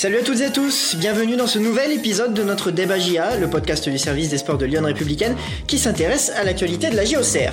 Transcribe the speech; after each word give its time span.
Salut 0.00 0.18
à 0.18 0.22
toutes 0.22 0.38
et 0.42 0.44
à 0.44 0.50
tous, 0.50 0.94
bienvenue 0.94 1.34
dans 1.34 1.48
ce 1.48 1.58
nouvel 1.58 1.90
épisode 1.90 2.32
de 2.32 2.44
notre 2.44 2.70
débat 2.70 3.00
JA, 3.00 3.34
le 3.34 3.50
podcast 3.50 3.88
du 3.88 3.98
service 3.98 4.28
des 4.28 4.38
sports 4.38 4.56
de 4.56 4.64
Lyon 4.64 4.84
Républicaine 4.84 5.34
qui 5.66 5.76
s'intéresse 5.76 6.30
à 6.36 6.44
l'actualité 6.44 6.88
de 6.88 6.94
la 6.94 7.04
JOCR. 7.04 7.50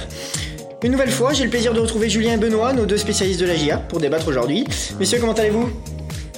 Une 0.83 0.92
nouvelle 0.92 1.09
fois, 1.09 1.33
j'ai 1.33 1.43
le 1.43 1.50
plaisir 1.50 1.73
de 1.73 1.79
retrouver 1.79 2.08
Julien 2.08 2.33
et 2.33 2.37
Benoît, 2.37 2.71
nos 2.71 2.85
deux 2.85 2.97
spécialistes 2.97 3.39
de 3.39 3.47
la 3.47 3.55
JA, 3.55 3.77
pour 3.77 4.00
débattre 4.00 4.27
aujourd'hui. 4.27 4.63
Messieurs, 5.00 5.17
comment 5.19 5.33
allez-vous? 5.33 5.71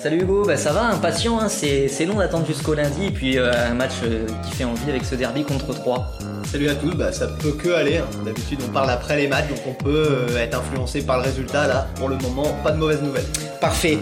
Salut 0.01 0.21
Hugo, 0.21 0.45
bah 0.45 0.55
ça 0.55 0.71
va, 0.71 0.85
impatient, 0.85 1.41
hein, 1.41 1.49
c'est 1.49 2.05
long 2.05 2.19
d'attendre 2.19 2.47
jusqu'au 2.47 2.73
lundi 2.73 3.07
et 3.07 3.11
puis 3.11 3.37
euh, 3.37 3.51
un 3.69 3.73
match 3.73 3.95
euh, 4.05 4.27
qui 4.45 4.55
fait 4.55 4.63
envie 4.63 4.89
avec 4.89 5.03
ce 5.03 5.15
derby 5.15 5.43
contre 5.43 5.73
3. 5.73 6.07
Salut 6.49 6.69
à 6.69 6.75
tous, 6.75 6.91
bah, 6.95 7.11
ça 7.11 7.27
peut 7.27 7.51
que 7.51 7.69
aller. 7.69 7.97
hein. 7.97 8.05
D'habitude, 8.23 8.59
on 8.65 8.71
parle 8.71 8.89
après 8.89 9.17
les 9.17 9.27
matchs, 9.27 9.49
donc 9.49 9.59
on 9.67 9.73
peut 9.83 10.07
euh, 10.31 10.37
être 10.37 10.57
influencé 10.57 11.01
par 11.01 11.17
le 11.17 11.23
résultat. 11.23 11.67
Là, 11.67 11.87
pour 11.95 12.07
le 12.07 12.15
moment, 12.15 12.57
pas 12.63 12.71
de 12.71 12.77
mauvaises 12.77 13.01
nouvelles. 13.01 13.25
Parfait. 13.59 13.97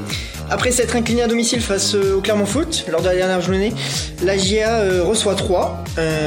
Après 0.51 0.69
s'être 0.69 0.95
incliné 0.95 1.23
à 1.23 1.27
domicile 1.27 1.59
face 1.59 1.95
euh, 1.95 2.17
au 2.17 2.21
Clermont 2.21 2.45
Foot 2.45 2.85
lors 2.91 3.01
de 3.01 3.07
la 3.07 3.15
dernière 3.15 3.41
journée, 3.41 3.73
la 4.23 4.37
GIA 4.37 4.75
euh, 4.75 5.03
reçoit 5.03 5.33
3. 5.33 5.83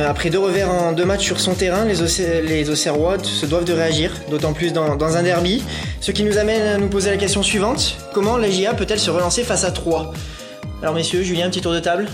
après 0.08 0.28
deux 0.30 0.40
revers 0.40 0.68
en 0.68 0.90
deux 0.90 1.04
matchs 1.04 1.24
sur 1.24 1.38
son 1.38 1.54
terrain, 1.54 1.84
les, 1.84 2.42
les 2.42 2.68
Auxerrois 2.68 3.16
se 3.22 3.46
doivent 3.46 3.64
de 3.64 3.72
réagir, 3.72 4.12
d'autant 4.28 4.52
plus 4.52 4.72
dans, 4.72 5.16
un 5.16 5.22
derby. 5.22 5.62
Ce 6.00 6.10
qui 6.10 6.24
nous 6.24 6.36
amène 6.36 6.62
à 6.62 6.78
nous 6.78 6.88
poser 6.88 7.10
la 7.10 7.16
question 7.16 7.44
suivante 7.44 7.96
comment 8.12 8.36
la 8.36 8.50
GIA 8.50 8.74
peut-elle 8.74 8.98
se 8.98 9.10
relancer 9.10 9.44
face 9.44 9.62
à 9.62 9.70
3 9.70 10.12
Alors, 10.82 10.94
messieurs, 10.94 11.22
Julien, 11.22 11.48
petit 11.48 11.60
tour 11.60 11.72
de 11.72 11.80
table 11.80 12.08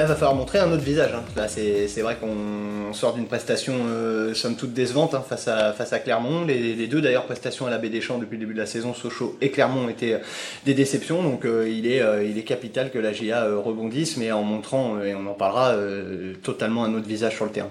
Il 0.00 0.06
va 0.06 0.14
falloir 0.14 0.34
montrer 0.34 0.58
un 0.60 0.70
autre 0.70 0.82
visage. 0.82 1.10
hein. 1.12 1.46
C'est 1.48 2.02
vrai 2.02 2.16
qu'on 2.16 2.92
sort 2.92 3.14
d'une 3.14 3.26
prestation 3.26 3.74
euh, 3.88 4.32
somme 4.32 4.54
toute 4.54 4.72
décevante 4.72 5.14
hein, 5.14 5.24
face, 5.28 5.48
à, 5.48 5.98
Clermont. 5.98 6.44
Les, 6.44 6.86
deux 6.86 7.00
d'ailleurs 7.00 7.24
prestations 7.24 7.66
à 7.66 7.70
la 7.70 7.78
Baie 7.78 7.88
des 7.88 8.00
Champs 8.00 8.18
depuis 8.18 8.36
le 8.36 8.40
début 8.40 8.54
de 8.54 8.58
la 8.58 8.66
saison, 8.66 8.94
Sochaux 8.94 9.36
et 9.40 9.50
Clermont, 9.50 9.86
ont 9.86 9.88
été 9.88 10.14
euh, 10.14 10.18
des 10.64 10.74
déceptions. 10.74 11.22
Donc 11.22 11.44
euh, 11.44 11.68
il, 11.68 11.86
est, 11.86 12.02
il 12.24 12.38
est 12.38 12.42
capital 12.42 12.90
que 12.90 12.98
la 12.98 13.12
GIA 13.12 13.44
rebondisse, 13.56 14.16
mais 14.16 14.30
en 14.30 14.42
montrant, 14.42 15.00
et 15.02 15.14
on 15.14 15.26
en 15.26 15.34
parlera, 15.34 15.74
totalement 16.42 16.84
un 16.84 16.94
autre 16.94 17.08
visage 17.08 17.34
sur 17.34 17.44
le 17.44 17.50
terrain. 17.50 17.70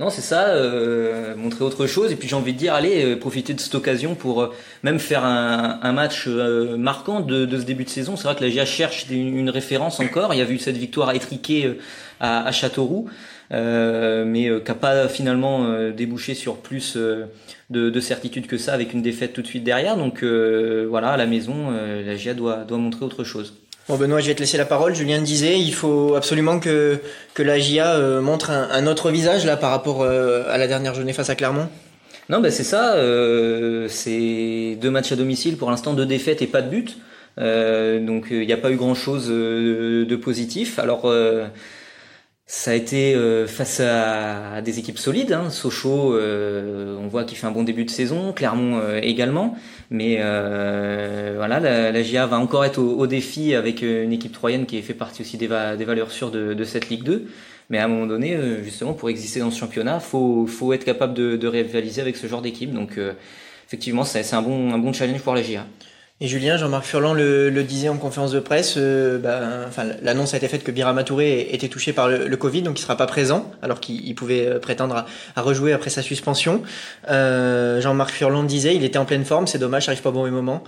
Non, 0.00 0.10
c'est 0.10 0.22
ça, 0.22 0.48
euh, 0.48 1.36
montrer 1.36 1.62
autre 1.64 1.86
chose 1.86 2.10
et 2.10 2.16
puis 2.16 2.26
j'ai 2.26 2.34
envie 2.34 2.52
de 2.52 2.58
dire, 2.58 2.74
allez, 2.74 3.04
euh, 3.04 3.16
profiter 3.16 3.54
de 3.54 3.60
cette 3.60 3.76
occasion 3.76 4.16
pour 4.16 4.42
euh, 4.42 4.52
même 4.82 4.98
faire 4.98 5.24
un, 5.24 5.92
match 5.92 6.24
euh, 6.26 6.76
marquant 6.76 7.20
de, 7.20 7.46
ce 7.56 7.64
début 7.64 7.84
de 7.84 7.88
saison. 7.88 8.16
C'est 8.16 8.24
vrai 8.24 8.34
que 8.34 8.42
la 8.42 8.50
GIA 8.50 8.64
cherche 8.64 9.06
une, 9.08 9.48
référence 9.50 10.00
encore. 10.00 10.34
Il 10.34 10.38
y 10.38 10.42
a 10.42 10.50
eu 10.50 10.58
cette 10.58 10.76
victoire 10.76 11.12
étriquée 11.12 11.78
à, 12.18 12.50
Châteauroux, 12.50 13.08
mais 13.50 14.50
qui 14.64 14.68
n'a 14.68 14.74
pas 14.74 15.06
finalement 15.06 15.90
débouché 15.90 16.34
sur 16.34 16.56
plus 16.56 16.96
de, 16.96 17.28
de 17.70 18.00
certitude 18.00 18.48
que 18.48 18.58
ça 18.58 18.72
avec 18.72 18.94
une 18.94 19.02
défaite 19.02 19.32
tout 19.32 19.42
de 19.42 19.46
suite 19.46 19.62
derrière. 19.62 19.96
Donc 19.96 20.24
voilà, 20.24 21.10
à 21.10 21.16
la 21.16 21.26
maison, 21.26 21.70
la 21.70 22.16
GIA 22.16 22.34
doit 22.34 22.66
montrer 22.70 23.04
autre 23.04 23.22
chose. 23.22 23.54
Bon 23.86 23.96
Benoît, 23.96 24.20
je 24.20 24.28
vais 24.28 24.34
te 24.34 24.40
laisser 24.40 24.56
la 24.56 24.64
parole. 24.64 24.94
Julien 24.94 25.20
disait, 25.20 25.60
il 25.60 25.74
faut 25.74 26.14
absolument 26.14 26.58
que, 26.58 27.00
que 27.34 27.42
la 27.42 27.58
GIA 27.58 27.96
euh, 27.96 28.22
montre 28.22 28.50
un, 28.50 28.86
autre 28.86 29.10
visage 29.10 29.44
là 29.44 29.58
par 29.58 29.70
rapport 29.70 30.00
euh, 30.02 30.44
à 30.48 30.56
la 30.56 30.66
dernière 30.66 30.94
journée 30.94 31.12
face 31.12 31.28
à 31.28 31.34
Clermont. 31.34 31.68
Non, 32.30 32.40
bah 32.40 32.50
c'est 32.50 32.64
ça. 32.64 32.94
Euh, 32.94 33.86
c'est 33.90 34.78
deux 34.80 34.90
matchs 34.90 35.12
à 35.12 35.16
domicile 35.16 35.58
pour 35.58 35.70
l'instant, 35.70 35.92
deux 35.92 36.06
défaites 36.06 36.40
et 36.40 36.46
pas 36.46 36.62
de 36.62 36.70
but. 36.70 36.96
Donc 37.36 38.28
il 38.30 38.46
n'y 38.46 38.52
a 38.54 38.56
pas 38.56 38.70
eu 38.70 38.76
grand 38.76 38.94
chose 38.94 39.28
de 39.28 40.16
positif. 40.16 40.78
Alors 40.78 41.12
ça 42.46 42.72
a 42.72 42.74
été 42.74 43.14
euh, 43.14 43.46
face 43.46 43.80
à, 43.80 44.54
à 44.56 44.62
des 44.62 44.78
équipes 44.78 44.98
solides. 44.98 45.32
Hein. 45.32 45.48
Sochaux, 45.50 46.14
euh, 46.14 46.96
on 47.00 47.08
voit 47.08 47.24
qu'il 47.24 47.38
fait 47.38 47.46
un 47.46 47.50
bon 47.50 47.62
début 47.64 47.84
de 47.86 47.90
saison. 47.90 48.32
Clermont 48.34 48.78
euh, 48.78 49.00
également. 49.02 49.56
Mais 49.90 50.18
euh, 50.20 51.34
voilà, 51.36 51.58
la, 51.58 51.90
la 51.90 52.02
GIA 52.02 52.26
va 52.26 52.38
encore 52.38 52.64
être 52.66 52.78
au, 52.78 52.98
au 52.98 53.06
défi 53.06 53.54
avec 53.54 53.80
une 53.82 54.12
équipe 54.12 54.32
troyenne 54.32 54.66
qui 54.66 54.80
fait 54.82 54.92
partie 54.94 55.22
aussi 55.22 55.38
des, 55.38 55.46
va- 55.46 55.76
des 55.76 55.84
valeurs 55.86 56.10
sûres 56.10 56.30
de, 56.30 56.52
de 56.52 56.64
cette 56.64 56.90
Ligue 56.90 57.02
2. 57.04 57.26
Mais 57.70 57.78
à 57.78 57.84
un 57.86 57.88
moment 57.88 58.06
donné, 58.06 58.34
euh, 58.36 58.62
justement, 58.62 58.92
pour 58.92 59.08
exister 59.08 59.40
dans 59.40 59.50
ce 59.50 59.58
championnat, 59.58 59.98
faut 60.00 60.46
faut 60.46 60.74
être 60.74 60.84
capable 60.84 61.14
de, 61.14 61.36
de 61.36 61.46
rivaliser 61.48 62.02
avec 62.02 62.16
ce 62.16 62.26
genre 62.26 62.42
d'équipe. 62.42 62.72
Donc, 62.74 62.98
euh, 62.98 63.14
effectivement, 63.66 64.04
c'est 64.04 64.34
un 64.34 64.42
bon 64.42 64.72
un 64.74 64.78
bon 64.78 64.92
challenge 64.92 65.22
pour 65.22 65.34
la 65.34 65.42
GIA. 65.42 65.66
Et 66.20 66.28
Julien, 66.28 66.56
Jean-Marc 66.56 66.84
Furlan 66.84 67.12
le, 67.12 67.50
disait 67.64 67.88
en 67.88 67.96
conférence 67.96 68.30
de 68.30 68.38
presse, 68.38 68.74
euh, 68.76 69.18
bah, 69.18 69.40
enfin, 69.66 69.82
l'annonce 70.00 70.32
a 70.32 70.36
été 70.36 70.46
faite 70.46 70.62
que 70.62 70.70
Birama 70.70 71.02
Touré 71.02 71.48
était 71.50 71.66
touché 71.66 71.92
par 71.92 72.08
le, 72.08 72.36
Covid, 72.36 72.62
donc 72.62 72.78
il 72.78 72.82
sera 72.82 72.96
pas 72.96 73.08
présent, 73.08 73.50
alors 73.62 73.80
qu'il 73.80 74.06
il 74.06 74.14
pouvait 74.14 74.46
euh, 74.46 74.60
prétendre 74.60 75.06
à, 75.34 75.42
rejouer 75.42 75.72
après 75.72 75.90
sa 75.90 76.02
suspension. 76.02 76.62
Euh, 77.10 77.80
Jean-Marc 77.80 78.12
Furlan 78.12 78.44
disait, 78.44 78.76
il 78.76 78.84
était 78.84 78.98
en 78.98 79.06
pleine 79.06 79.24
forme, 79.24 79.48
c'est 79.48 79.58
dommage, 79.58 79.86
ça 79.86 79.90
arrive 79.90 80.02
pas 80.02 80.10
au 80.10 80.12
bon 80.12 80.30
moment. 80.30 80.62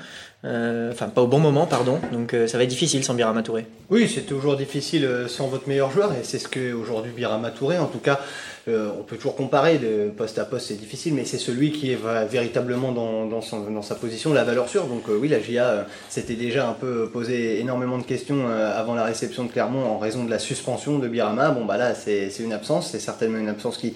Enfin, 0.44 1.08
pas 1.08 1.22
au 1.22 1.26
bon 1.26 1.40
moment, 1.40 1.66
pardon. 1.66 1.98
Donc 2.12 2.36
ça 2.46 2.56
va 2.56 2.62
être 2.62 2.70
difficile 2.70 3.02
sans 3.02 3.14
Birama 3.14 3.42
Touré. 3.42 3.66
Oui, 3.90 4.08
c'est 4.12 4.26
toujours 4.26 4.56
difficile 4.56 5.08
sans 5.26 5.48
votre 5.48 5.68
meilleur 5.68 5.90
joueur, 5.90 6.12
et 6.12 6.22
c'est 6.22 6.38
ce 6.38 6.46
que 6.46 6.72
aujourd'hui 6.72 7.12
Birama 7.16 7.50
Touré, 7.50 7.78
en 7.78 7.86
tout 7.86 7.98
cas, 7.98 8.20
on 8.69 9.03
peut 9.03 9.16
toujours 9.16 9.37
comparer 9.37 9.78
de 9.78 10.10
poste 10.16 10.38
à 10.38 10.44
poste, 10.44 10.69
c'est 10.69 10.75
difficile, 10.75 11.15
mais 11.15 11.25
c'est 11.25 11.38
celui 11.38 11.71
qui 11.71 11.93
est 11.93 11.99
véritablement 12.28 12.93
dans, 12.93 13.27
dans, 13.27 13.82
sa 13.82 13.94
position, 13.94 14.32
la 14.32 14.44
valeur 14.44 14.69
sûre. 14.69 14.87
Donc 14.87 15.09
euh, 15.09 15.16
oui, 15.16 15.28
la 15.28 15.41
GIA 15.41 15.66
euh, 15.66 15.82
s'était 16.09 16.34
déjà 16.34 16.69
un 16.69 16.72
peu 16.72 17.09
posé 17.09 17.60
énormément 17.60 17.99
de 17.99 18.03
questions 18.03 18.49
euh, 18.49 18.76
avant 18.76 18.94
la 18.94 19.05
réception 19.05 19.44
de 19.44 19.50
Clermont 19.50 19.84
en 19.84 19.99
raison 19.99 20.25
de 20.25 20.31
la 20.31 20.38
suspension 20.38 20.99
de 20.99 21.09
Birama. 21.09 21.50
Bon 21.50 21.65
bah 21.65 21.76
là, 21.76 21.94
c'est 21.94 22.28
une 22.41 22.53
absence, 22.53 22.91
c'est 22.91 22.99
certainement 22.99 23.38
une 23.38 23.49
absence 23.49 23.76
qui 23.78 23.94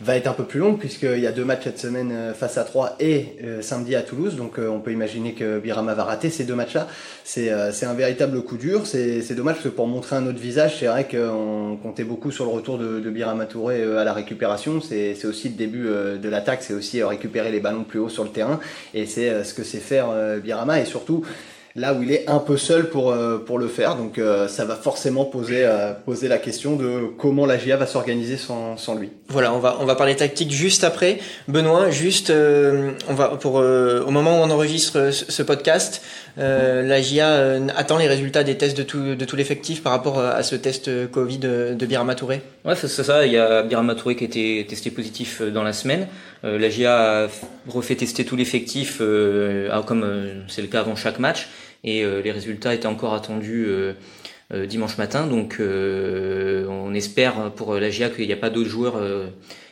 va 0.00 0.16
être 0.16 0.26
un 0.26 0.32
peu 0.32 0.44
plus 0.44 0.60
longue 0.60 0.78
puisqu'il 0.78 1.20
y 1.20 1.26
a 1.26 1.32
deux 1.32 1.44
matchs 1.44 1.64
cette 1.64 1.78
semaine 1.78 2.10
euh, 2.12 2.34
face 2.34 2.56
à 2.56 2.64
3 2.64 2.96
et 3.00 3.36
euh, 3.44 3.62
samedi 3.62 3.94
à 3.94 4.02
Toulouse. 4.02 4.36
Donc 4.36 4.58
euh, 4.58 4.68
on 4.68 4.80
peut 4.80 4.92
imaginer 4.92 5.34
que 5.34 5.58
Birama 5.58 5.94
va 5.94 6.04
rater 6.04 6.30
ces 6.30 6.44
deux 6.44 6.54
matchs-là. 6.54 6.88
C'est 7.32 7.50
euh, 7.50 7.70
un 7.82 7.94
véritable 7.94 8.42
coup 8.42 8.56
dur. 8.56 8.86
C'est 8.86 9.34
dommage 9.34 9.56
parce 9.56 9.68
que 9.68 9.74
pour 9.74 9.86
montrer 9.86 10.16
un 10.16 10.26
autre 10.26 10.40
visage, 10.40 10.78
c'est 10.80 10.86
vrai 10.86 11.06
qu'on 11.06 11.78
comptait 11.80 12.04
beaucoup 12.04 12.32
sur 12.32 12.44
le 12.44 12.50
retour 12.50 12.76
de, 12.78 12.98
de 12.98 13.10
Birama 13.10 13.46
Touré 13.46 13.82
euh, 13.82 13.98
à 13.98 14.04
la 14.04 14.12
récupération. 14.12 14.80
C'est 14.80 15.24
aussi 15.24 15.48
le 15.48 15.54
début 15.54 15.86
euh, 15.86 16.16
de 16.16 16.28
l'attaque, 16.28 16.62
c'est 16.62 16.74
aussi 16.74 17.02
récupérer 17.02 17.52
les 17.52 17.60
ballons 17.60 17.84
plus 17.84 17.98
haut 17.98 18.08
sur 18.08 18.24
le 18.24 18.30
terrain. 18.30 18.58
Et 18.94 19.06
c'est 19.06 19.44
ce 19.44 19.54
que 19.54 19.62
sait 19.62 19.78
faire 19.78 20.08
Birama 20.42 20.80
et 20.80 20.84
surtout 20.84 21.24
là 21.76 21.94
où 21.94 22.02
il 22.02 22.10
est 22.12 22.28
un 22.28 22.38
peu 22.38 22.56
seul 22.56 22.90
pour, 22.90 23.10
euh, 23.10 23.38
pour 23.38 23.58
le 23.58 23.68
faire. 23.68 23.96
Donc 23.96 24.18
euh, 24.18 24.48
ça 24.48 24.64
va 24.64 24.74
forcément 24.74 25.24
poser, 25.24 25.64
euh, 25.64 25.92
poser 25.92 26.28
la 26.28 26.38
question 26.38 26.76
de 26.76 27.04
comment 27.18 27.46
la 27.46 27.58
GIA 27.58 27.76
va 27.76 27.86
s'organiser 27.86 28.36
sans, 28.36 28.76
sans 28.76 28.94
lui. 28.94 29.10
Voilà, 29.28 29.52
on 29.54 29.58
va 29.58 29.76
on 29.80 29.84
va 29.84 29.94
parler 29.94 30.16
tactique 30.16 30.50
juste 30.50 30.84
après. 30.84 31.18
Benoît, 31.48 31.90
juste 31.90 32.30
euh, 32.30 32.90
on 33.08 33.14
va 33.14 33.28
pour 33.28 33.60
euh, 33.60 34.02
au 34.04 34.10
moment 34.10 34.40
où 34.40 34.42
on 34.42 34.50
enregistre 34.50 35.10
ce, 35.12 35.42
podcast, 35.42 36.02
euh, 36.38 36.82
la 36.82 37.00
GIA 37.00 37.28
euh, 37.28 37.68
attend 37.76 37.98
les 37.98 38.08
résultats 38.08 38.42
des 38.42 38.56
tests 38.56 38.76
de 38.76 38.82
tout 38.82 39.14
de 39.14 39.24
tout 39.24 39.36
l'effectif 39.36 39.82
par 39.82 39.92
rapport 39.92 40.18
à 40.18 40.42
ce 40.42 40.56
test 40.56 41.10
Covid 41.10 41.38
de, 41.38 41.74
de 41.74 41.86
Birama 41.86 42.14
Touré? 42.14 42.42
Ouais, 42.64 42.74
c'est 42.74 42.88
ça. 42.88 43.26
Il 43.26 43.32
y 43.32 43.38
a 43.38 43.62
Birama 43.62 43.94
Touré 43.94 44.16
qui 44.16 44.24
a 44.24 44.26
été 44.26 44.66
testé 44.68 44.90
positif 44.90 45.40
dans 45.42 45.62
la 45.62 45.72
semaine. 45.72 46.08
Euh, 46.44 46.58
la 46.58 46.70
GIA 46.70 47.24
a 47.24 47.28
refait 47.68 47.96
tester 47.96 48.24
tout 48.24 48.36
l'effectif, 48.36 48.98
euh, 49.00 49.68
ah, 49.70 49.82
comme 49.86 50.02
euh, 50.04 50.40
c'est 50.48 50.62
le 50.62 50.68
cas 50.68 50.80
avant 50.80 50.96
chaque 50.96 51.18
match, 51.18 51.48
et 51.84 52.04
euh, 52.04 52.20
les 52.22 52.32
résultats 52.32 52.74
étaient 52.74 52.86
encore 52.86 53.14
attendus 53.14 53.66
euh, 53.68 53.92
euh, 54.52 54.66
dimanche 54.66 54.98
matin. 54.98 55.26
Donc, 55.26 55.56
euh, 55.60 56.66
on 56.68 56.94
espère 56.94 57.50
pour 57.52 57.74
la 57.74 57.90
GIA 57.90 58.10
qu'il 58.10 58.26
n'y 58.26 58.32
a 58.32 58.36
pas 58.36 58.50
d'autres 58.50 58.68
joueurs 58.68 58.96
euh, 58.96 59.26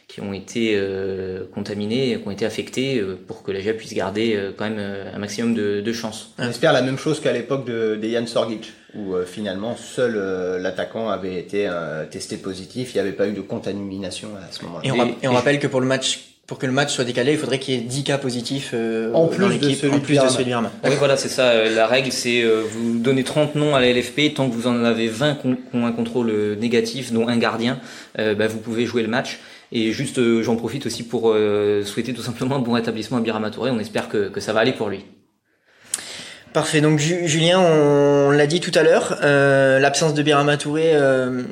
qui 0.07 0.21
ont 0.23 0.33
été 0.33 0.73
euh, 0.75 1.45
contaminés, 1.55 2.19
qui 2.21 2.27
ont 2.27 2.31
été 2.31 2.47
affectés, 2.47 2.99
euh, 2.99 3.19
pour 3.27 3.43
que 3.43 3.53
la 3.53 3.61
GIA 3.61 3.75
puisse 3.75 3.93
garder 3.93 4.35
euh, 4.37 4.53
quand 4.57 4.65
même 4.65 4.79
euh, 4.79 5.13
un 5.15 5.19
maximum 5.19 5.53
de, 5.55 5.81
de 5.83 5.93
chances. 5.93 6.33
On 6.39 6.49
espère 6.49 6.73
la 6.73 6.81
même 6.83 6.97
chose 6.97 7.21
qu'à 7.21 7.33
l'époque 7.33 7.67
de, 7.67 7.97
de 8.01 8.09
Jan 8.09 8.27
Sorgic, 8.27 8.73
où 8.95 9.15
euh, 9.15 9.27
finalement 9.27 9.77
seul 9.77 10.15
euh, 10.17 10.59
l'attaquant 10.59 11.11
avait 11.11 11.39
été 11.39 11.67
euh, 11.69 12.07
testé 12.07 12.39
positif, 12.39 12.95
il 12.95 12.97
n'y 12.97 13.01
avait 13.03 13.13
pas 13.13 13.29
eu 13.29 13.33
de 13.33 13.43
contamination 13.43 14.29
à 14.37 14.51
ce 14.51 14.65
moment-là. 14.65 14.83
Et 14.87 14.91
on, 14.93 14.95
Et- 14.95 14.99
rap- 15.01 15.09
et 15.25 15.29
on 15.29 15.33
et- 15.33 15.37
rappelle 15.37 15.59
que 15.59 15.67
pour 15.67 15.81
le 15.83 15.87
match 15.87 16.21
pour 16.49 16.59
que 16.59 16.67
le 16.67 16.73
match 16.73 16.93
soit 16.95 17.05
décalé, 17.05 17.33
il 17.33 17.39
faudrait 17.39 17.59
qu'il 17.61 17.75
y 17.75 17.77
ait 17.77 17.81
10 17.83 18.05
cas 18.05 18.17
positifs 18.19 18.71
euh, 18.73 19.13
En 19.13 19.27
dans 19.27 19.29
plus 19.29 19.59
de 19.59 19.71
celui 19.75 19.93
en 19.93 19.99
de 19.99 20.03
plus 20.03 20.15
de 20.15 20.19
Birama. 20.21 20.31
celui 20.31 20.51
de. 20.51 20.89
Oui, 20.91 20.97
voilà, 20.99 21.17
c'est 21.19 21.29
ça. 21.29 21.51
Euh, 21.51 21.73
La 21.75 21.87
règle, 21.87 22.11
c'est 22.11 22.43
euh, 22.43 22.63
vous 22.73 22.99
donnez 22.99 23.23
30 23.23 23.55
noms 23.55 23.77
à 23.77 23.81
la 23.81 23.93
LFP, 23.93 24.35
tant 24.35 24.49
que 24.49 24.55
vous 24.55 24.67
en 24.67 24.83
avez 24.83 25.09
20 25.09 25.35
qui 25.43 25.49
ont 25.75 25.87
un 25.87 25.93
contrôle 25.93 26.31
euh, 26.31 26.57
négatif, 26.57 27.13
dont 27.13 27.29
un 27.29 27.37
gardien, 27.37 27.79
euh, 28.19 28.35
bah, 28.35 28.47
vous 28.49 28.59
pouvez 28.59 28.87
jouer 28.87 29.03
le 29.03 29.09
match. 29.09 29.39
Et 29.73 29.93
juste, 29.93 30.19
euh, 30.19 30.43
j'en 30.43 30.57
profite 30.57 30.87
aussi 30.87 31.03
pour 31.03 31.31
euh, 31.35 31.85
souhaiter 31.85 32.15
tout 32.15 32.23
simplement 32.23 32.57
un 32.57 32.61
bon 32.61 32.73
rétablissement 32.73 33.19
à 33.19 33.21
Birama 33.21 33.51
Touré. 33.51 33.71
On 33.71 33.79
espère 33.79 34.09
que, 34.09 34.29
que 34.31 34.41
ça 34.41 34.55
va 34.55 34.61
aller 34.61 34.73
pour 34.73 34.89
lui. 34.89 35.05
Parfait. 36.55 36.81
Donc 36.81 36.99
Ju- 36.99 37.29
Julien, 37.29 37.61
on, 37.61 38.31
l'a 38.31 38.47
dit 38.47 38.61
tout 38.61 38.73
à 38.75 38.83
l'heure, 38.83 39.19
euh, 39.23 39.79
l'absence 39.79 40.15
de 40.15 40.23
Birama 40.23 40.57
Touré, 40.57 40.93
euh, 40.95 41.43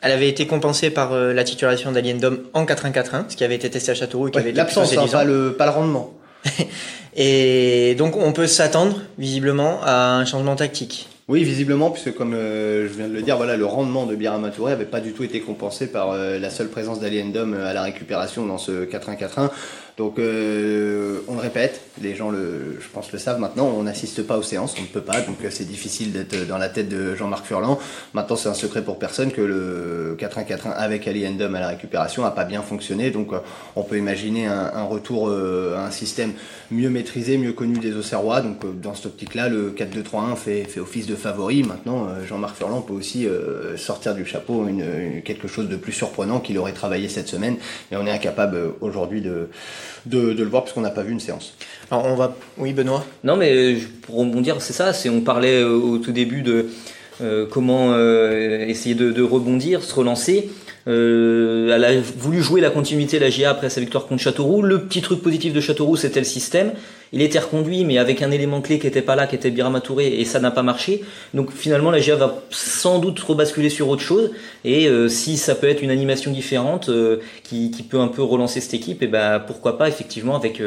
elle 0.00 0.12
avait 0.12 0.28
été 0.28 0.46
compensée 0.46 0.90
par 0.90 1.12
euh, 1.12 1.32
la 1.32 1.44
titularisation 1.44 1.92
d'Alien 1.92 2.18
Dom 2.18 2.40
en 2.52 2.64
4-1-4-1, 2.64 3.30
ce 3.30 3.36
qui 3.36 3.44
avait 3.44 3.56
été 3.56 3.68
testé 3.70 3.90
à 3.92 3.94
Châteauroux 3.94 4.28
et 4.28 4.30
qui 4.30 4.36
Ouais, 4.36 4.42
avait 4.42 4.50
été 4.50 4.56
L'absence, 4.58 4.96
hein, 4.96 5.06
pas, 5.10 5.24
le, 5.24 5.54
pas 5.54 5.66
le 5.66 5.72
rendement. 5.72 6.14
Et 7.16 7.96
donc 7.98 8.16
on 8.16 8.32
peut 8.32 8.46
s'attendre 8.46 9.00
visiblement 9.18 9.80
à 9.82 10.14
un 10.14 10.24
changement 10.24 10.54
tactique. 10.54 11.08
Oui, 11.28 11.44
visiblement, 11.44 11.90
puisque 11.90 12.14
comme 12.14 12.32
euh, 12.32 12.88
je 12.88 12.94
viens 12.94 13.06
de 13.06 13.12
le 13.12 13.20
dire, 13.20 13.36
voilà, 13.36 13.58
le 13.58 13.66
rendement 13.66 14.06
de 14.06 14.14
Birama 14.16 14.48
Touré 14.48 14.72
avait 14.72 14.86
pas 14.86 15.00
du 15.00 15.12
tout 15.12 15.24
été 15.24 15.40
compensé 15.40 15.86
par 15.88 16.12
euh, 16.12 16.38
la 16.38 16.48
seule 16.48 16.68
présence 16.68 17.00
d'Ali 17.00 17.20
Endom 17.22 17.52
euh, 17.52 17.68
à 17.68 17.74
la 17.74 17.82
récupération 17.82 18.46
dans 18.46 18.56
ce 18.56 18.86
4-1-4-1. 18.86 19.50
Donc 19.98 20.20
euh, 20.20 21.18
on 21.26 21.34
le 21.34 21.40
répète, 21.40 21.80
les 22.00 22.14
gens 22.14 22.30
le, 22.30 22.78
je 22.80 22.86
pense 22.88 23.10
le 23.10 23.18
savent 23.18 23.40
maintenant, 23.40 23.66
on 23.66 23.82
n'assiste 23.82 24.22
pas 24.22 24.38
aux 24.38 24.44
séances, 24.44 24.76
on 24.78 24.82
ne 24.82 24.86
peut 24.86 25.00
pas, 25.00 25.20
donc 25.22 25.38
euh, 25.42 25.48
c'est 25.50 25.66
difficile 25.66 26.12
d'être 26.12 26.46
dans 26.46 26.56
la 26.56 26.68
tête 26.68 26.88
de 26.88 27.16
Jean-Marc 27.16 27.44
Furlan. 27.44 27.80
Maintenant 28.14 28.36
c'est 28.36 28.48
un 28.48 28.54
secret 28.54 28.82
pour 28.82 29.00
personne 29.00 29.32
que 29.32 29.40
le 29.40 30.16
4-1-4-1 30.16 30.70
avec 30.70 31.08
Ali 31.08 31.26
Endom 31.26 31.52
à 31.54 31.58
la 31.58 31.66
récupération 31.66 32.24
a 32.24 32.30
pas 32.30 32.44
bien 32.44 32.62
fonctionné, 32.62 33.10
donc 33.10 33.32
euh, 33.32 33.38
on 33.74 33.82
peut 33.82 33.98
imaginer 33.98 34.46
un, 34.46 34.84
retour 34.84 35.30
à 35.30 35.86
un 35.86 35.90
système 35.90 36.32
mieux 36.70 36.90
maîtrisé, 36.90 37.36
mieux 37.36 37.52
connu 37.52 37.78
des 37.78 37.96
Auxerrois. 37.96 38.40
Donc 38.40 38.80
dans 38.80 38.94
cette 38.94 39.06
optique-là, 39.06 39.48
le 39.48 39.72
4-2-3-1 39.72 40.36
fait, 40.36 40.64
fait 40.64 40.80
office 40.80 41.06
de 41.06 41.16
favori. 41.16 41.64
Maintenant 41.64 42.08
Jean-Marc 42.26 42.56
Furlan 42.56 42.80
peut 42.80 42.94
aussi 42.94 43.26
sortir 43.76 44.14
du 44.14 44.24
chapeau 44.24 44.66
une, 44.66 45.22
quelque 45.24 45.48
chose 45.48 45.68
de 45.68 45.76
plus 45.76 45.92
surprenant 45.92 46.40
qu'il 46.40 46.56
aurait 46.58 46.72
travaillé 46.72 47.08
cette 47.08 47.28
semaine, 47.28 47.56
mais 47.90 47.96
on 47.96 48.06
est 48.06 48.10
incapable 48.10 48.74
aujourd'hui 48.80 49.20
de 49.20 49.48
de, 50.06 50.32
le 50.32 50.44
voir 50.44 50.64
parce 50.64 50.74
qu'on 50.74 50.80
n'a 50.80 50.90
pas 50.90 51.02
vu 51.02 51.12
une 51.12 51.20
séance. 51.20 51.54
Alors 51.90 52.06
on 52.06 52.14
va, 52.14 52.36
oui 52.56 52.72
Benoît. 52.72 53.04
Non 53.24 53.36
mais 53.36 53.52
euh, 53.54 53.78
pour 54.02 54.16
rebondir, 54.16 54.60
c'est 54.60 54.72
ça. 54.72 54.92
C'est 54.92 55.08
on 55.08 55.20
parlait 55.20 55.62
euh, 55.62 55.70
au 55.70 55.98
tout 55.98 56.12
début 56.12 56.42
de 56.42 56.70
euh, 57.20 57.46
comment 57.50 57.98
essayer 57.98 58.94
de, 58.94 59.22
rebondir, 59.22 59.82
se 59.82 59.94
relancer. 59.94 60.50
Elle 60.88 61.84
a 61.84 62.00
voulu 62.16 62.42
jouer 62.42 62.60
la 62.60 62.70
continuité 62.70 63.18
de 63.18 63.24
la 63.24 63.30
GA 63.30 63.50
après 63.50 63.68
sa 63.68 63.80
victoire 63.80 64.06
contre 64.06 64.22
Châteauroux. 64.22 64.62
Le 64.62 64.82
petit 64.82 65.02
truc 65.02 65.22
positif 65.22 65.52
de 65.52 65.60
Châteauroux, 65.60 65.96
c'était 65.96 66.20
le 66.20 66.24
système. 66.24 66.72
Il 67.12 67.22
était 67.22 67.38
reconduit, 67.38 67.84
mais 67.84 67.98
avec 67.98 68.22
un 68.22 68.30
élément 68.30 68.60
clé 68.60 68.78
qui 68.78 68.86
n'était 68.86 69.02
pas 69.02 69.16
là, 69.16 69.26
qui 69.26 69.34
était 69.34 69.50
Birama 69.50 69.80
Touré, 69.80 70.20
et 70.20 70.24
ça 70.24 70.40
n'a 70.40 70.50
pas 70.50 70.62
marché. 70.62 71.04
Donc 71.34 71.52
finalement, 71.52 71.90
la 71.90 72.00
GA 72.00 72.16
va 72.16 72.42
sans 72.50 72.98
doute 72.98 73.18
rebasculer 73.20 73.70
sur 73.70 73.88
autre 73.88 74.02
chose. 74.02 74.30
Et 74.64 74.88
si 75.08 75.36
ça 75.36 75.54
peut 75.54 75.68
être 75.68 75.82
une 75.82 75.90
animation 75.90 76.30
différente 76.30 76.90
qui, 77.44 77.70
qui, 77.70 77.82
peut 77.82 78.00
un 78.00 78.08
peu 78.08 78.22
relancer 78.22 78.60
cette 78.60 78.74
équipe, 78.74 79.02
et 79.02 79.06
ben 79.06 79.40
pourquoi 79.40 79.78
pas 79.78 79.88
effectivement 79.88 80.36
avec 80.36 80.60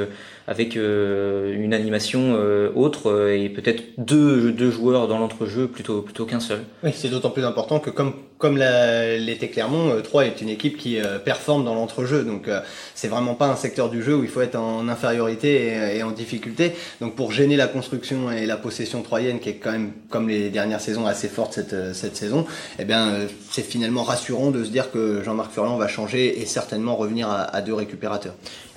avec 0.48 0.76
euh, 0.76 1.56
une 1.56 1.74
animation 1.74 2.34
euh, 2.36 2.72
autre 2.76 3.10
euh, 3.10 3.38
et 3.38 3.50
peut-être 3.50 3.84
deux, 3.98 4.52
deux 4.52 4.72
joueurs 4.72 5.08
dans 5.08 5.18
l'entrejeu 5.18 5.68
plutôt, 5.68 6.02
plutôt 6.02 6.26
qu'un 6.26 6.40
seul. 6.40 6.60
Oui, 6.84 6.92
c'est 6.94 7.10
d'autant 7.10 7.30
plus 7.30 7.46
important 7.46 7.80
que 7.80 7.90
comme, 7.90 8.14
comme 8.42 8.58
l'était 8.58 9.50
Clermont, 9.50 10.02
3 10.04 10.26
est 10.26 10.42
une 10.42 10.50
équipe 10.50 10.78
qui 10.78 10.98
performe 11.24 11.64
dans 11.64 11.76
l'entrejeu. 11.76 12.24
Donc 12.24 12.50
c'est 12.96 13.08
vraiment 13.08 13.36
pas 13.36 13.48
un 13.48 13.56
secteur 13.56 13.90
du 13.90 14.04
jeu 14.04 14.16
où 14.16 14.24
il 14.24 14.30
faut 14.30 14.42
être 14.42 14.56
en 14.56 14.88
infériorité 14.88 15.96
et, 15.96 16.04
en 16.04 16.12
difficulté. 16.12 16.74
Donc 17.00 17.16
pour 17.16 17.32
gêner 17.32 17.56
la 17.56 17.68
construction 17.68 18.32
et 18.32 18.46
la 18.46 18.58
possession 18.58 19.02
troyenne 19.02 19.40
qui 19.40 19.50
est 19.50 19.56
quand 19.56 19.72
même, 19.72 19.92
comme 20.10 20.28
les 20.28 20.50
dernières 20.50 20.82
saisons, 20.82 21.06
assez 21.06 21.28
forte 21.28 21.54
cette, 21.54 21.94
cette 21.94 22.18
saison, 22.18 22.46
eh 22.80 22.86
bien 22.86 23.14
c'est 23.52 23.66
finalement 23.66 24.04
rassurant 24.04 24.52
de 24.52 24.64
se 24.64 24.70
dire 24.70 24.92
que 24.92 25.22
Jean-Marc 25.24 25.52
Furlan 25.52 25.78
va 25.78 25.88
changer 25.88 26.42
et 26.42 26.46
certainement 26.46 26.96
revenir 26.96 27.30
à, 27.30 27.44
à 27.44 27.62
deux 27.62 27.74
récupérateurs. 27.74 28.34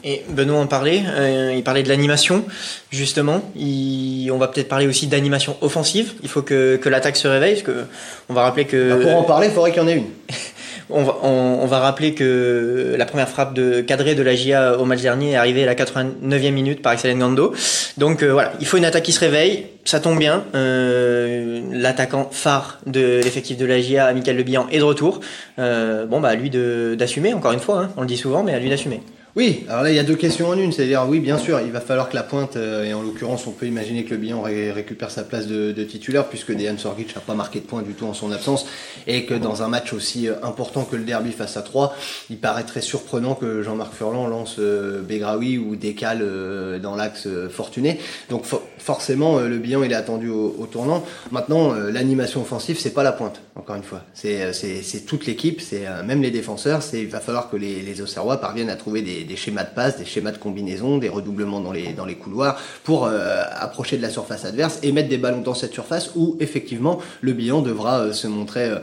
Et 0.06 0.22
Benoît 0.28 0.58
en 0.58 0.66
parlait, 0.66 1.02
euh, 1.06 1.54
il 1.56 1.64
parlait 1.64 1.82
de 1.82 1.88
l'animation, 1.88 2.44
justement. 2.90 3.40
on 3.56 4.36
va 4.36 4.48
peut-être 4.48 4.68
parler 4.68 4.86
aussi 4.86 5.06
d'animation 5.06 5.56
offensive. 5.62 6.12
Il 6.22 6.28
faut 6.28 6.42
que, 6.42 6.78
l'attaque 6.84 7.16
se 7.16 7.26
réveille, 7.26 7.54
parce 7.54 7.62
que 7.62 7.84
on 8.28 8.34
va 8.34 8.42
rappeler 8.42 8.66
que. 8.66 8.90
Bah, 8.90 9.02
pour 9.02 9.16
en 9.16 9.22
parler, 9.22 9.46
il 9.46 9.53
faudrait 9.54 9.72
qu'il 9.72 9.82
y 9.82 9.84
en 9.84 9.88
ait 9.88 9.96
une. 9.96 10.06
on, 10.90 11.66
va, 11.66 11.78
rappeler 11.78 12.14
que 12.14 12.94
la 12.98 13.06
première 13.06 13.28
frappe 13.28 13.54
de 13.54 13.80
cadré 13.80 14.14
de 14.14 14.22
la 14.22 14.34
GIA 14.34 14.78
au 14.78 14.84
match 14.84 15.00
dernier 15.00 15.32
est 15.32 15.36
arrivée 15.36 15.62
à 15.62 15.66
la 15.66 15.74
89e 15.74 16.50
minute 16.50 16.82
par 16.82 16.92
Excellent 16.92 17.18
Gando. 17.18 17.54
Donc 17.96 18.22
euh, 18.22 18.32
voilà, 18.32 18.52
il 18.60 18.66
faut 18.66 18.76
une 18.76 18.84
attaque 18.84 19.04
qui 19.04 19.12
se 19.12 19.20
réveille. 19.20 19.66
Ça 19.84 20.00
tombe 20.00 20.18
bien. 20.18 20.44
Euh, 20.54 21.62
l'attaquant 21.72 22.28
phare 22.30 22.80
de 22.86 23.20
l'effectif 23.22 23.56
de 23.56 23.66
la 23.66 23.80
GIA, 23.80 24.12
Michael 24.12 24.36
Lebihan, 24.36 24.66
est 24.70 24.78
de 24.78 24.84
retour. 24.84 25.20
bon 25.56 26.20
bah 26.20 26.28
à 26.28 26.34
lui 26.34 26.50
d'assumer, 26.50 27.34
encore 27.34 27.52
une 27.52 27.60
fois. 27.60 27.80
Hein. 27.80 27.90
on 27.96 28.02
le 28.02 28.06
dit 28.06 28.16
souvent, 28.16 28.42
mais 28.42 28.54
à 28.54 28.58
lui 28.58 28.68
d'assumer. 28.68 29.00
Oui, 29.36 29.64
alors 29.68 29.82
là 29.82 29.90
il 29.90 29.96
y 29.96 29.98
a 29.98 30.04
deux 30.04 30.14
questions 30.14 30.46
en 30.46 30.56
une, 30.56 30.70
c'est-à-dire 30.70 31.04
oui 31.08 31.18
bien 31.18 31.38
sûr 31.38 31.58
il 31.58 31.72
va 31.72 31.80
falloir 31.80 32.08
que 32.08 32.14
la 32.14 32.22
pointe, 32.22 32.54
euh, 32.54 32.84
et 32.84 32.94
en 32.94 33.02
l'occurrence 33.02 33.48
on 33.48 33.50
peut 33.50 33.66
imaginer 33.66 34.04
que 34.04 34.10
le 34.10 34.18
bilan 34.18 34.42
récupère 34.42 35.10
sa 35.10 35.24
place 35.24 35.48
de, 35.48 35.72
titulaire 35.82 36.28
puisque 36.28 36.54
Dejan 36.54 36.78
Sorgic 36.78 37.16
n'a 37.16 37.20
pas 37.20 37.34
marqué 37.34 37.58
de 37.58 37.64
point 37.64 37.82
du 37.82 37.94
tout 37.94 38.06
en 38.06 38.14
son 38.14 38.30
absence 38.30 38.64
et 39.08 39.24
que 39.26 39.34
dans 39.34 39.64
un 39.64 39.68
match 39.68 39.92
aussi 39.92 40.28
euh, 40.28 40.34
important 40.44 40.84
que 40.84 40.94
le 40.94 41.02
derby 41.02 41.32
face 41.32 41.56
à 41.56 41.62
3, 41.62 41.96
il 42.30 42.38
paraîtrait 42.38 42.80
surprenant 42.80 43.34
que 43.34 43.60
Jean-Marc 43.62 43.94
Furlan 43.94 44.28
lance 44.28 44.56
euh, 44.60 45.02
ou 45.02 45.74
décale 45.74 46.80
dans 46.80 46.94
l'axe 46.94 47.26
Fortuné. 47.50 47.98
Donc 48.30 48.44
forcément 48.84 49.40
le 49.40 49.58
bilan 49.58 49.82
il 49.82 49.92
est 49.92 49.96
attendu 49.96 50.28
au, 50.28 50.66
tournant. 50.70 51.04
Maintenant 51.30 51.72
l'animation 51.72 52.42
offensive 52.42 52.78
c'est 52.78 52.92
pas 52.92 53.02
la 53.02 53.12
pointe, 53.12 53.40
encore 53.56 53.76
une 53.76 53.82
fois. 53.82 54.02
C'est 54.12 55.06
toute 55.06 55.26
l'équipe, 55.26 55.60
c'est 55.60 55.84
même 56.04 56.22
les 56.22 56.30
défenseurs, 56.30 56.82
il 56.92 57.08
va 57.08 57.20
falloir 57.20 57.50
que 57.50 57.56
les, 57.56 57.82
les 57.82 58.00
Auxerrois 58.00 58.40
parviennent 58.40 58.70
à 58.70 58.76
trouver 58.76 59.02
des 59.02 59.36
schémas 59.36 59.64
de 59.64 59.74
passe, 59.74 59.98
des 59.98 60.04
schémas 60.04 60.32
de 60.32 60.38
combinaison, 60.38 60.98
des 60.98 61.08
redoublements 61.08 61.60
dans 61.60 61.72
les, 61.72 62.14
couloirs 62.14 62.60
pour 62.84 63.06
euh, 63.06 63.42
approcher 63.58 63.96
de 63.96 64.02
la 64.02 64.10
surface 64.10 64.44
adverse 64.44 64.78
et 64.82 64.92
mettre 64.92 65.08
des 65.08 65.18
ballons 65.18 65.40
dans 65.40 65.54
cette 65.54 65.72
surface 65.72 66.10
où 66.14 66.36
effectivement 66.40 67.00
le 67.20 67.32
bilan 67.32 67.62
devra 67.62 68.00
euh, 68.00 68.12
se 68.12 68.26
montrer 68.26 68.66
euh, 68.66 68.78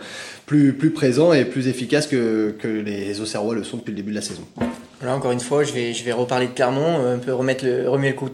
plus, 0.45 0.73
plus 0.73 0.91
présent 0.91 1.33
et 1.33 1.45
plus 1.45 1.67
efficace 1.67 2.07
que, 2.07 2.55
que 2.59 2.67
les 2.67 3.21
Auxerrois 3.21 3.55
le 3.55 3.63
sont 3.63 3.77
depuis 3.77 3.91
le 3.91 3.97
début 3.97 4.11
de 4.11 4.15
la 4.15 4.21
saison. 4.21 4.43
Là, 5.03 5.15
encore 5.15 5.31
une 5.31 5.39
fois, 5.39 5.63
je 5.63 5.73
vais, 5.73 5.93
je 5.93 6.03
vais 6.03 6.11
reparler 6.11 6.47
de 6.47 6.51
Clermont, 6.51 7.05
un 7.05 7.17
peu 7.17 7.33
remettre 7.33 7.65
le, 7.65 7.85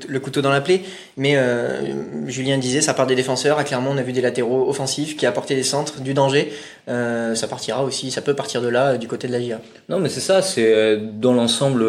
le 0.08 0.20
couteau, 0.20 0.42
dans 0.42 0.50
la 0.50 0.62
plaie. 0.62 0.82
Mais 1.16 1.36
euh, 1.38 2.28
Julien 2.28 2.58
disait, 2.58 2.82
ça 2.82 2.94
part 2.94 3.08
des 3.08 3.16
défenseurs. 3.16 3.58
À 3.58 3.64
Clermont, 3.64 3.92
on 3.94 3.98
a 3.98 4.02
vu 4.02 4.12
des 4.12 4.22
latéraux 4.22 4.70
offensifs 4.70 5.16
qui 5.16 5.26
apportaient 5.26 5.56
des 5.56 5.64
centres, 5.64 6.02
du 6.02 6.14
danger. 6.14 6.52
Euh, 6.90 7.36
ça 7.36 7.48
partira 7.48 7.84
aussi, 7.84 8.12
ça 8.12 8.22
peut 8.22 8.34
partir 8.34 8.62
de 8.62 8.68
là, 8.68 8.98
du 8.98 9.08
côté 9.08 9.28
de 9.28 9.34
la 9.34 9.40
GIA. 9.40 9.60
Non, 9.90 10.00
mais 10.00 10.10
c'est 10.10 10.20
ça, 10.20 10.42
c'est 10.42 10.74
euh, 10.74 11.00
dans 11.14 11.34
l'ensemble, 11.34 11.86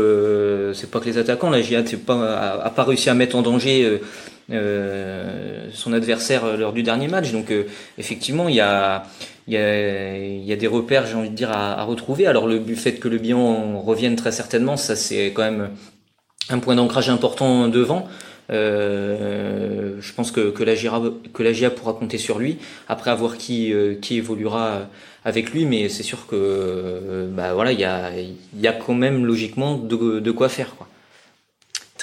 c'est 0.74 0.90
pas 0.90 1.00
que 1.00 1.06
les 1.06 1.18
attaquants. 1.18 1.50
La 1.50 1.60
GIA 1.60 1.82
pas, 2.06 2.60
a, 2.62 2.70
pas 2.70 2.84
réussi 2.84 3.10
à 3.10 3.14
mettre 3.14 3.36
en 3.36 3.42
danger 3.42 4.00
son 4.50 5.92
adversaire 5.92 6.56
lors 6.56 6.72
du 6.72 6.82
dernier 6.82 7.08
match. 7.08 7.32
Donc, 7.32 7.52
effectivement, 7.98 8.48
il 8.48 8.56
y 8.56 8.60
a 8.60 9.04
y 9.46 9.56
a, 9.56 10.18
y 10.18 10.52
a 10.52 10.56
des 10.56 10.66
repères, 10.66 11.06
j'ai 11.06 11.14
envie 11.14 11.30
de 11.30 11.34
dire, 11.34 11.50
à, 11.50 11.80
à, 11.80 11.84
retrouver. 11.84 12.26
Alors 12.26 12.46
le 12.46 12.60
fait 12.74 12.94
que 12.94 13.08
le 13.08 13.16
bilan 13.18 13.80
revienne 13.80 14.14
très 14.14 14.32
certainement, 14.32 14.76
ça 14.76 14.94
c'est 14.94 15.26
quand 15.32 15.42
même 15.42 15.70
un 16.50 16.58
point 16.58 16.74
d'ancrage 16.74 17.08
important 17.08 17.68
devant. 17.68 18.08
Euh, 18.50 19.96
je 20.00 20.12
pense 20.14 20.30
que, 20.30 20.50
que, 20.50 20.64
la 20.64 20.74
GIA, 20.74 21.00
que 21.34 21.42
la 21.42 21.52
GIA 21.52 21.70
pourra 21.70 21.92
compter 21.92 22.18
sur 22.18 22.38
lui. 22.38 22.58
Après 22.88 23.10
avoir 23.10 23.36
qui, 23.36 23.72
euh, 23.72 23.94
qui 23.94 24.16
évoluera 24.16 24.88
avec 25.24 25.52
lui, 25.52 25.66
mais 25.66 25.88
c'est 25.88 26.02
sûr 26.02 26.26
que 26.26 26.36
euh, 26.36 27.28
bah 27.30 27.52
voilà, 27.52 27.72
il 27.72 27.80
y 27.80 27.84
a, 27.84 28.10
y 28.56 28.66
a 28.66 28.72
quand 28.72 28.94
même 28.94 29.26
logiquement 29.26 29.76
de, 29.76 30.20
de 30.20 30.30
quoi 30.30 30.48
faire. 30.48 30.74
Quoi. 30.76 30.88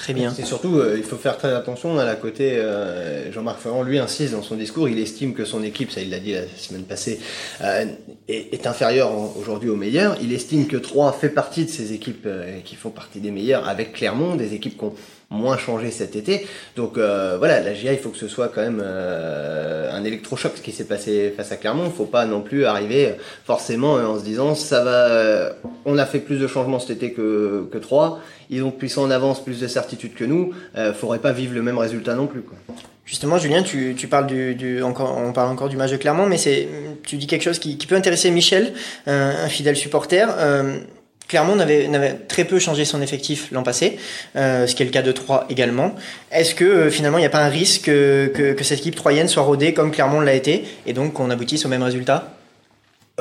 Très 0.05 0.13
bien. 0.13 0.31
C'est 0.31 0.45
surtout, 0.45 0.77
euh, 0.77 0.93
il 0.99 1.03
faut 1.03 1.15
faire 1.15 1.35
très 1.35 1.51
attention 1.51 1.97
à 1.97 2.05
la 2.05 2.15
côté. 2.15 2.59
Euh, 2.59 3.31
Jean-Marc 3.31 3.59
Ferrand, 3.59 3.81
lui, 3.81 3.97
insiste 3.97 4.33
dans 4.33 4.43
son 4.43 4.55
discours. 4.55 4.87
Il 4.87 4.99
estime 4.99 5.33
que 5.33 5.45
son 5.45 5.63
équipe, 5.63 5.89
ça 5.89 5.99
il 5.99 6.11
l'a 6.11 6.19
dit 6.19 6.33
la 6.33 6.43
semaine 6.57 6.83
passée, 6.83 7.19
euh, 7.61 7.85
est, 8.27 8.67
inférieure 8.67 9.11
aujourd'hui 9.35 9.67
aux 9.67 9.75
meilleures. 9.75 10.15
Il 10.21 10.31
estime 10.31 10.67
que 10.67 10.77
3 10.77 11.11
fait 11.13 11.29
partie 11.29 11.65
de 11.65 11.71
ces 11.71 11.91
équipes 11.91 12.27
qui 12.63 12.75
font 12.75 12.91
partie 12.91 13.19
des 13.19 13.31
meilleures, 13.31 13.67
avec 13.67 13.93
Clermont, 13.93 14.35
des 14.35 14.53
équipes 14.53 14.77
qui 14.77 14.83
ont 14.83 14.93
moins 15.29 15.57
changé 15.57 15.91
cet 15.91 16.15
été. 16.15 16.47
Donc 16.75 16.97
euh, 16.97 17.35
voilà, 17.37 17.59
la 17.59 17.73
GIA, 17.73 17.93
il 17.93 17.99
faut 17.99 18.09
que 18.09 18.17
ce 18.17 18.27
soit 18.27 18.49
quand 18.49 18.61
même 18.61 18.81
euh, 18.83 19.91
un 19.91 20.03
électrochoc 20.03 20.53
ce 20.55 20.61
qui 20.61 20.71
s'est 20.71 20.85
passé 20.85 21.33
face 21.35 21.51
à 21.51 21.57
Clermont. 21.57 21.85
Il 21.85 21.91
faut 21.91 22.05
pas 22.05 22.25
non 22.25 22.41
plus 22.41 22.65
arriver 22.65 23.15
forcément 23.45 23.93
en 23.93 24.19
se 24.19 24.23
disant 24.23 24.55
ça 24.55 24.83
va. 24.83 25.07
Euh, 25.07 25.49
on 25.85 25.97
a 25.97 26.05
fait 26.05 26.19
plus 26.19 26.37
de 26.37 26.47
changements 26.47 26.79
cet 26.79 26.97
été 26.97 27.11
que 27.11 27.67
que 27.71 27.77
trois. 27.77 28.19
Ils 28.49 28.63
ont 28.63 28.71
plus 28.71 28.97
en 28.97 29.09
avance, 29.09 29.43
plus 29.43 29.59
de 29.59 29.67
certitude 29.67 30.13
que 30.13 30.23
nous. 30.23 30.53
Euh, 30.77 30.93
faudrait 30.93 31.19
pas 31.19 31.31
vivre 31.31 31.55
le 31.55 31.63
même 31.63 31.77
résultat 31.77 32.13
non 32.13 32.27
plus. 32.27 32.41
Quoi. 32.41 32.57
Justement, 33.05 33.37
Julien, 33.37 33.61
tu, 33.61 33.93
tu 33.95 34.07
parles 34.07 34.25
du, 34.25 34.55
du, 34.55 34.81
encore, 34.81 35.15
on 35.17 35.31
parle 35.31 35.51
encore 35.51 35.69
du 35.69 35.77
match 35.77 35.91
de 35.91 35.97
Clermont, 35.97 36.25
mais 36.25 36.37
c'est, 36.37 36.67
tu 37.03 37.17
dis 37.17 37.27
quelque 37.27 37.43
chose 37.43 37.59
qui, 37.59 37.77
qui 37.77 37.85
peut 37.85 37.95
intéresser 37.95 38.31
Michel, 38.31 38.73
un, 39.05 39.29
un 39.45 39.47
fidèle 39.47 39.75
supporter. 39.75 40.27
Euh, 40.39 40.79
Clermont 41.27 41.55
n'avait, 41.55 42.13
très 42.27 42.43
peu 42.43 42.59
changé 42.59 42.85
son 42.85 43.01
effectif 43.01 43.49
l'an 43.51 43.63
passé, 43.63 43.97
euh, 44.35 44.67
ce 44.67 44.75
qui 44.75 44.83
est 44.83 44.85
le 44.85 44.91
cas 44.91 45.01
de 45.01 45.11
Troyes 45.11 45.45
également. 45.49 45.95
Est-ce 46.31 46.53
que 46.53 46.65
euh, 46.65 46.91
finalement 46.91 47.17
il 47.17 47.21
n'y 47.21 47.27
a 47.27 47.31
pas 47.31 47.43
un 47.43 47.49
risque 47.49 47.85
que, 47.85 48.53
que, 48.53 48.63
cette 48.63 48.79
équipe 48.79 48.95
troyenne 48.95 49.27
soit 49.27 49.43
rodée 49.43 49.73
comme 49.73 49.91
Clermont 49.91 50.21
l'a 50.21 50.33
été 50.33 50.65
et 50.85 50.93
donc 50.93 51.13
qu'on 51.13 51.29
aboutisse 51.29 51.65
au 51.65 51.69
même 51.69 51.83
résultat? 51.83 52.34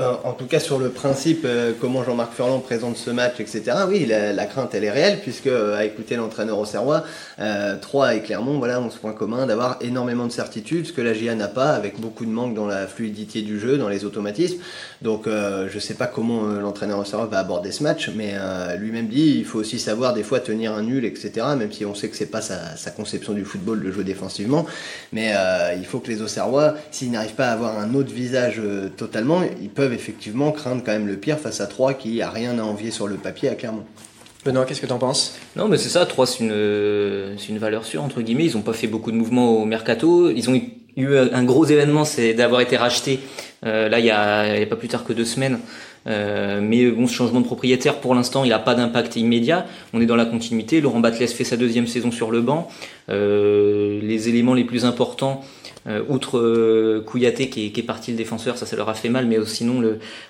Euh, 0.00 0.14
en 0.24 0.32
tout 0.32 0.46
cas, 0.46 0.58
sur 0.58 0.80
le 0.80 0.88
principe, 0.88 1.42
euh, 1.44 1.72
comment 1.80 2.02
Jean-Marc 2.02 2.32
Furlan 2.32 2.58
présente 2.58 2.96
ce 2.96 3.10
match, 3.10 3.38
etc., 3.38 3.62
oui, 3.88 4.06
la, 4.06 4.46
crainte, 4.46 4.74
elle 4.74 4.82
est 4.82 4.90
réelle, 4.90 5.20
puisque, 5.20 5.46
euh, 5.46 5.78
à 5.78 5.84
écouter 5.84 6.16
l'entraîneur 6.16 6.58
au 6.58 6.64
Serrois, 6.64 7.04
euh, 7.38 7.76
Troyes 7.78 8.16
et 8.16 8.20
Clermont, 8.20 8.58
voilà, 8.58 8.80
ont 8.80 8.90
ce 8.90 8.98
point 8.98 9.12
commun 9.12 9.46
d'avoir 9.46 9.76
énormément 9.82 10.26
de 10.26 10.32
certitudes, 10.32 10.86
ce 10.86 10.92
que 10.92 11.00
la 11.00 11.14
GIA 11.14 11.36
n'a 11.36 11.46
pas, 11.46 11.70
avec 11.70 12.00
beaucoup 12.00 12.24
de 12.24 12.30
manque 12.30 12.54
dans 12.54 12.66
la 12.66 12.88
fluidité 12.88 13.42
du 13.42 13.60
jeu, 13.60 13.78
dans 13.78 13.88
les 13.88 14.04
automatismes. 14.04 14.58
Donc, 15.00 15.26
je 15.26 15.78
sais 15.78 15.94
pas 15.94 16.06
comment 16.06 16.44
l'entraîneur 16.44 16.98
au 16.98 17.04
Serrois 17.04 17.26
va 17.26 17.38
aborder 17.38 17.70
ce 17.72 17.82
match, 17.82 18.10
mais 18.16 18.34
lui-même 18.78 19.06
dit, 19.06 19.36
il 19.38 19.44
faut 19.44 19.58
aussi 19.58 19.78
savoir 19.78 20.14
des 20.14 20.22
fois 20.22 20.40
tenir 20.40 20.72
un 20.72 20.82
nul, 20.82 21.04
etc., 21.04 21.46
même 21.58 21.70
si 21.70 21.84
on 21.84 21.94
sait 21.94 22.08
que 22.08 22.16
c'est 22.16 22.30
pas 22.30 22.40
sa, 22.40 22.76
sa, 22.76 22.90
conception 22.90 23.34
du 23.34 23.44
football 23.44 23.82
de 23.82 23.90
jouer 23.90 24.04
défensivement. 24.04 24.64
Mais 25.12 25.34
il 25.76 25.84
faut 25.84 25.98
que 25.98 26.08
les 26.08 26.22
Auxerrois, 26.22 26.74
s'ils 26.90 27.10
n'arrivent 27.10 27.34
pas 27.34 27.48
à 27.48 27.52
avoir 27.52 27.78
un 27.78 27.94
autre 27.94 28.12
visage 28.12 28.60
totalement, 28.96 29.42
ils 29.60 29.68
peuvent 29.68 29.83
effectivement 29.92 30.52
craindre 30.52 30.82
quand 30.84 30.92
même 30.92 31.06
le 31.06 31.16
pire 31.16 31.38
face 31.38 31.60
à 31.60 31.66
3 31.66 31.94
qui 31.94 32.22
a 32.22 32.30
rien 32.30 32.58
à 32.58 32.62
envier 32.62 32.90
sur 32.90 33.06
le 33.06 33.16
papier 33.16 33.48
à 33.48 33.54
Clermont. 33.54 33.84
Benoît, 34.44 34.64
qu'est-ce 34.66 34.80
que 34.80 34.86
tu 34.86 34.92
en 34.92 34.98
penses? 34.98 35.38
Non, 35.56 35.68
mais 35.68 35.78
c'est 35.78 35.88
ça, 35.88 36.04
3 36.04 36.26
c'est 36.26 36.44
une, 36.44 37.36
une 37.48 37.58
valeur 37.58 37.84
sûre, 37.84 38.02
entre 38.02 38.20
guillemets. 38.20 38.46
Ils 38.46 38.54
n'ont 38.54 38.62
pas 38.62 38.74
fait 38.74 38.86
beaucoup 38.86 39.10
de 39.10 39.16
mouvements 39.16 39.62
au 39.62 39.64
mercato. 39.64 40.30
Ils 40.30 40.50
ont 40.50 40.54
eu 40.96 41.16
un 41.16 41.44
gros 41.44 41.64
événement, 41.64 42.04
c'est 42.04 42.34
d'avoir 42.34 42.60
été 42.60 42.76
rachetés 42.76 43.20
euh, 43.64 43.88
là 43.88 43.98
il 43.98 44.04
y, 44.04 44.10
a, 44.10 44.54
il 44.54 44.60
y 44.60 44.62
a 44.62 44.66
pas 44.66 44.76
plus 44.76 44.88
tard 44.88 45.04
que 45.04 45.12
deux 45.12 45.24
semaines. 45.24 45.58
Euh, 46.06 46.60
mais 46.62 46.90
bon, 46.90 47.06
ce 47.06 47.14
changement 47.14 47.40
de 47.40 47.46
propriétaire, 47.46 48.00
pour 48.00 48.14
l'instant, 48.14 48.44
il 48.44 48.50
n'a 48.50 48.58
pas 48.58 48.74
d'impact 48.74 49.16
immédiat. 49.16 49.66
On 49.92 50.00
est 50.00 50.06
dans 50.06 50.16
la 50.16 50.26
continuité. 50.26 50.80
Laurent 50.80 51.00
Batles 51.00 51.28
fait 51.28 51.44
sa 51.44 51.56
deuxième 51.56 51.86
saison 51.86 52.10
sur 52.10 52.30
le 52.30 52.42
banc. 52.42 52.68
Euh, 53.08 54.00
les 54.02 54.28
éléments 54.28 54.54
les 54.54 54.64
plus 54.64 54.84
importants, 54.84 55.40
euh, 55.40 55.44
outre 56.08 56.38
euh, 56.38 57.02
Kouyaté 57.04 57.48
qui 57.48 57.72
est, 57.76 57.82
parti 57.82 58.10
le 58.10 58.16
défenseur, 58.16 58.56
ça, 58.56 58.66
ça 58.66 58.76
leur 58.76 58.88
a 58.88 58.94
fait 58.94 59.10
mal, 59.10 59.26
mais 59.26 59.38
sinon 59.44 59.82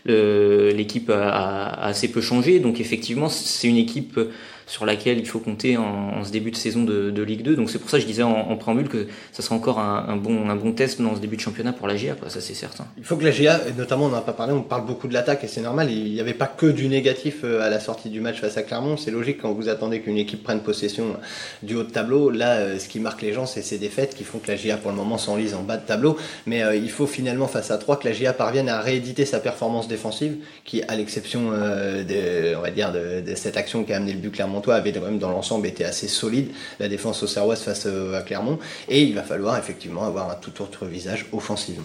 l'équipe 0.07 1.11
a, 1.11 1.69
assez 1.69 2.11
peu 2.11 2.21
changé. 2.21 2.61
Donc 2.61 2.81
effectivement, 2.81 3.29
c'est 3.29 3.69
une 3.69 3.77
équipe 3.77 4.19
sur 4.67 4.87
laquelle 4.87 5.19
il 5.19 5.27
faut 5.27 5.39
compter 5.39 5.77
en, 5.77 6.25
ce 6.25 6.31
début 6.31 6.51
de 6.51 6.57
saison 6.57 6.85
de, 6.85 7.23
Ligue 7.25 7.43
2. 7.43 7.57
Donc 7.57 7.71
c'est 7.71 7.79
pour 7.79 7.91
ça 7.91 7.97
que 7.97 8.03
je 8.03 8.07
disais 8.07 8.23
en, 8.23 8.57
préambule 8.57 8.89
que 8.89 9.09
ça 9.33 9.43
sera 9.43 9.55
encore 9.55 9.79
un, 9.79 10.17
bon, 10.17 10.49
un 10.49 10.57
bon 10.57 10.73
test 10.73 11.01
dans 11.01 11.15
ce 11.15 11.21
début 11.21 11.37
de 11.37 11.41
championnat 11.41 11.73
pour 11.73 11.89
la 11.89 11.97
GA, 11.97 12.17
ça 12.29 12.41
c'est 12.41 12.55
certain. 12.55 12.87
Il 12.99 13.05
faut 13.05 13.17
que 13.17 13.25
la 13.25 13.31
GA, 13.31 13.61
notamment 13.77 14.07
on 14.07 14.09
n'en 14.11 14.19
a 14.19 14.21
pas 14.21 14.33
parlé, 14.33 14.53
on 14.53 14.63
parle 14.63 14.87
beaucoup 14.87 15.09
de 15.09 15.15
l'attaque 15.15 15.45
et 15.45 15.49
c'est 15.49 15.61
normal, 15.61 15.91
il 15.91 16.13
n'y 16.13 16.21
avait 16.21 16.35
pas 16.35 16.47
que 16.47 16.67
du 16.67 16.89
négatif 16.89 17.41
euh, 17.45 17.63
à 17.63 17.71
la 17.71 17.81
sortie 17.81 18.11
du 18.11 18.21
match 18.21 18.41
face 18.41 18.57
à 18.57 18.63
Clermont, 18.63 18.97
c'est 18.97 19.11
logique 19.11 19.39
quand 19.41 19.53
vous 19.53 19.69
attendez 19.69 20.01
qu'une 20.01 20.17
équipe 20.17 20.43
prenne 20.43 20.61
possession 20.61 21.17
du 21.63 21.75
haut 21.75 21.83
de 21.83 21.91
tableau, 21.91 22.31
là 22.31 22.57
euh, 22.57 22.79
ce 22.79 22.89
qui 22.89 23.01
marque 23.01 23.23
les 23.23 23.33
gens 23.33 23.47
c'est 23.47 23.63
ces 23.63 23.79
défaites 23.79 24.15
qui 24.15 24.25
font 24.25 24.39
que 24.39 24.51
la 24.51 24.57
GA 24.57 24.77
pour 24.77 24.91
le 24.91 24.97
moment 24.97 25.19
s'enlise 25.19 25.55
en 25.55 25.63
bas 25.63 25.77
de 25.77 25.87
tableau, 25.87 26.17
mais 26.47 26.63
euh, 26.63 26.77
il 26.77 26.91
faut 26.91 27.07
finalement 27.07 27.49
face 27.49 27.71
à 27.71 27.79
3 27.79 27.99
que 27.99 28.09
la 28.09 28.15
GA 28.15 28.33
parvienne 28.33 28.69
à 28.69 28.81
rééditer 28.81 29.25
sa 29.25 29.41
performance 29.41 29.89
défensive 29.89 30.37
qui 30.65 30.83
à 30.83 30.95
l'exception 30.97 31.51
de, 31.51 32.03
de, 32.03 33.21
de, 33.21 33.35
cette 33.35 33.57
action 33.57 33.85
qui 33.85 33.93
a 33.93 33.97
amené 33.97 34.13
le 34.13 34.19
but 34.19 34.31
clermontois 34.55 34.77
avait 34.77 34.93
quand 34.93 35.01
même 35.01 35.19
dans 35.19 35.31
l'ensemble 35.31 35.67
était 35.67 35.85
assez 35.85 36.09
solide, 36.09 36.51
la 36.79 36.89
défense 36.89 37.23
au 37.23 37.27
Serroise 37.27 37.63
face 37.63 37.87
à 37.87 38.23
Clermont, 38.23 38.59
et 38.89 39.03
il 39.03 39.15
va 39.15 39.23
falloir 39.23 39.59
effectivement 39.59 40.05
avoir 40.05 40.31
un 40.31 40.37
tout 40.37 40.63
autre 40.63 40.87
visage 40.87 41.27
offensivement. 41.33 41.85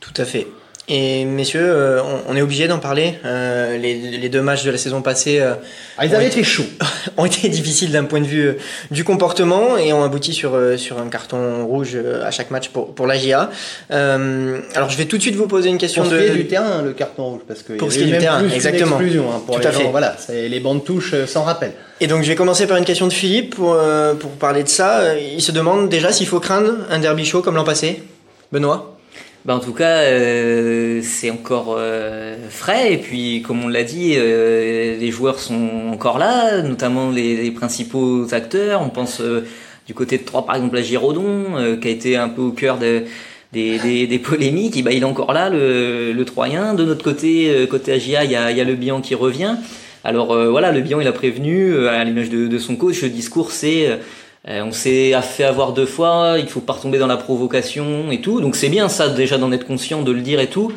Tout 0.00 0.14
à 0.16 0.24
fait. 0.24 0.46
Et 0.88 1.24
messieurs, 1.24 1.64
euh, 1.64 2.00
on, 2.00 2.32
on, 2.32 2.36
est 2.36 2.42
obligé 2.42 2.68
d'en 2.68 2.78
parler. 2.78 3.14
Euh, 3.24 3.76
les, 3.76 3.94
les, 3.94 4.28
deux 4.28 4.40
matchs 4.40 4.62
de 4.62 4.70
la 4.70 4.78
saison 4.78 5.02
passée 5.02 5.40
euh, 5.40 5.54
ah, 5.98 6.06
ils 6.06 6.14
avaient 6.14 6.28
été 6.28 6.44
chauds, 6.44 6.62
ont 7.16 7.24
été 7.24 7.48
difficiles 7.48 7.90
d'un 7.90 8.04
point 8.04 8.20
de 8.20 8.26
vue 8.26 8.46
euh, 8.46 8.58
du 8.92 9.02
comportement 9.02 9.76
et 9.76 9.92
ont 9.92 10.04
abouti 10.04 10.32
sur 10.32 10.54
euh, 10.54 10.76
sur 10.76 11.00
un 11.00 11.08
carton 11.08 11.66
rouge 11.66 11.98
à 12.24 12.30
chaque 12.30 12.52
match 12.52 12.68
pour 12.68 12.94
pour 12.94 13.08
la 13.08 13.18
GA. 13.18 13.50
alors 13.90 14.88
je 14.88 14.96
vais 14.96 15.06
tout 15.06 15.16
de 15.16 15.22
suite 15.22 15.34
vous 15.34 15.48
poser 15.48 15.70
une 15.70 15.78
question 15.78 16.02
pour 16.02 16.12
de 16.12 16.20
ce 16.20 16.24
qui 16.24 16.30
est 16.30 16.34
du 16.34 16.46
terrain, 16.46 16.82
le 16.82 16.92
carton 16.92 17.30
rouge, 17.30 17.40
parce 17.48 17.64
que 17.64 17.72
pour 17.72 17.90
ce 17.90 17.98
qui 17.98 18.04
est 18.04 18.12
du 18.12 18.18
terrain, 18.18 18.48
exactement. 18.48 18.96
Hein, 18.96 19.42
pour 19.44 19.56
tout 19.56 19.62
les 19.62 19.66
à 19.66 19.72
gens, 19.72 19.80
fait. 19.80 19.90
Voilà, 19.90 20.16
les 20.28 20.60
bandes 20.60 20.84
touches 20.84 21.16
sans 21.26 21.42
rappel. 21.42 21.72
Et 22.00 22.06
donc 22.06 22.22
je 22.22 22.28
vais 22.28 22.36
commencer 22.36 22.68
par 22.68 22.76
une 22.76 22.84
question 22.84 23.08
de 23.08 23.12
Philippe 23.12 23.56
pour 23.56 23.76
pour 24.20 24.30
parler 24.32 24.62
de 24.62 24.68
ça. 24.68 25.16
Il 25.18 25.42
se 25.42 25.50
demande 25.50 25.88
déjà 25.88 26.12
s'il 26.12 26.28
faut 26.28 26.38
craindre 26.38 26.74
un 26.90 27.00
derby 27.00 27.24
chaud 27.24 27.42
comme 27.42 27.56
l'an 27.56 27.64
passé. 27.64 28.04
Benoît? 28.52 28.95
Bah 29.46 29.54
en 29.54 29.60
tout 29.60 29.72
cas, 29.72 29.98
euh, 29.98 31.00
c'est 31.04 31.30
encore 31.30 31.76
euh, 31.78 32.34
frais 32.50 32.94
et 32.94 32.96
puis 32.98 33.42
comme 33.42 33.62
on 33.62 33.68
l'a 33.68 33.84
dit, 33.84 34.14
euh, 34.16 34.98
les 34.98 35.10
joueurs 35.12 35.38
sont 35.38 35.70
encore 35.92 36.18
là, 36.18 36.62
notamment 36.62 37.10
les, 37.12 37.36
les 37.36 37.52
principaux 37.52 38.34
acteurs. 38.34 38.82
On 38.82 38.88
pense 38.88 39.22
du 39.86 39.94
côté 39.94 40.18
de 40.18 40.24
Troyes 40.24 40.44
par 40.44 40.56
exemple 40.56 40.76
à 40.76 40.82
Giraudon, 40.82 41.76
qui 41.80 41.86
a 41.86 41.90
été 41.92 42.16
un 42.16 42.28
peu 42.28 42.42
au 42.42 42.50
cœur 42.50 42.76
de, 42.78 43.04
des, 43.52 43.78
des, 43.78 44.08
des, 44.08 44.18
polémiques. 44.18 44.76
Et 44.78 44.82
bah, 44.82 44.90
il 44.90 45.02
est 45.02 45.04
encore 45.04 45.32
là, 45.32 45.48
le, 45.48 46.12
le 46.12 46.24
Troyen. 46.24 46.74
De 46.74 46.84
notre 46.84 47.04
côté, 47.04 47.68
côté 47.70 47.92
AGA, 47.92 48.24
il 48.24 48.32
y 48.32 48.34
a, 48.34 48.50
y 48.50 48.60
a 48.60 48.64
le 48.64 48.74
Bihan 48.74 49.00
qui 49.00 49.14
revient. 49.14 49.54
Alors 50.02 50.36
voilà, 50.50 50.72
le 50.72 50.80
Bihan 50.80 51.00
il 51.00 51.06
a 51.06 51.12
prévenu, 51.12 51.86
à 51.86 52.02
l'image 52.02 52.30
de, 52.30 52.48
de, 52.48 52.58
son 52.58 52.74
coach, 52.74 53.02
le 53.02 53.10
discours 53.10 53.52
c'est 53.52 53.88
euh, 53.90 53.96
on 54.48 54.72
s'est 54.72 55.12
fait 55.22 55.44
avoir 55.44 55.72
deux 55.72 55.86
fois, 55.86 56.36
il 56.38 56.46
faut 56.46 56.60
pas 56.60 56.74
retomber 56.74 56.98
dans 56.98 57.06
la 57.06 57.16
provocation 57.16 58.10
et 58.10 58.20
tout. 58.20 58.40
Donc 58.40 58.56
c'est 58.56 58.68
bien 58.68 58.88
ça 58.88 59.08
déjà 59.08 59.38
d'en 59.38 59.52
être 59.52 59.66
conscient, 59.66 60.02
de 60.02 60.12
le 60.12 60.20
dire 60.20 60.40
et 60.40 60.48
tout. 60.48 60.72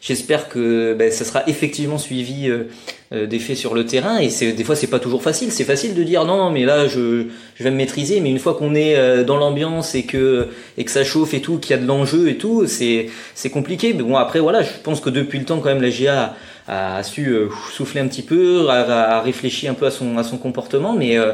J'espère 0.00 0.48
que 0.48 0.94
ben, 0.94 1.12
ça 1.12 1.26
sera 1.26 1.42
effectivement 1.46 1.98
suivi 1.98 2.48
euh, 2.48 2.70
euh, 3.12 3.26
des 3.26 3.38
faits 3.38 3.58
sur 3.58 3.74
le 3.74 3.84
terrain. 3.84 4.16
Et 4.16 4.30
c'est 4.30 4.52
des 4.52 4.64
fois 4.64 4.74
c'est 4.74 4.86
pas 4.86 4.98
toujours 4.98 5.22
facile. 5.22 5.52
C'est 5.52 5.64
facile 5.64 5.94
de 5.94 6.02
dire 6.02 6.24
non, 6.24 6.50
mais 6.50 6.64
là 6.64 6.86
je, 6.88 7.26
je 7.54 7.62
vais 7.62 7.70
me 7.70 7.76
maîtriser. 7.76 8.20
Mais 8.20 8.30
une 8.30 8.38
fois 8.38 8.54
qu'on 8.54 8.74
est 8.74 8.96
euh, 8.96 9.24
dans 9.24 9.36
l'ambiance 9.36 9.94
et 9.94 10.04
que 10.04 10.48
et 10.78 10.84
que 10.86 10.90
ça 10.90 11.04
chauffe 11.04 11.34
et 11.34 11.42
tout, 11.42 11.58
qu'il 11.58 11.72
y 11.72 11.78
a 11.78 11.82
de 11.82 11.86
l'enjeu 11.86 12.30
et 12.30 12.38
tout, 12.38 12.66
c'est 12.66 13.10
c'est 13.34 13.50
compliqué. 13.50 13.92
Mais 13.92 14.02
bon 14.02 14.16
après 14.16 14.40
voilà, 14.40 14.62
je 14.62 14.70
pense 14.82 15.00
que 15.02 15.10
depuis 15.10 15.38
le 15.38 15.44
temps 15.44 15.58
quand 15.58 15.68
même 15.68 15.82
la 15.82 15.90
GA 15.90 16.34
a 16.70 17.02
su 17.02 17.26
euh, 17.26 17.48
souffler 17.72 18.00
un 18.00 18.06
petit 18.06 18.22
peu, 18.22 18.68
a, 18.70 19.20
réfléchi 19.20 19.66
un 19.66 19.74
peu 19.74 19.86
à 19.86 19.90
son, 19.90 20.18
à 20.18 20.22
son 20.22 20.38
comportement, 20.38 20.92
mais 20.92 21.18
euh, 21.18 21.32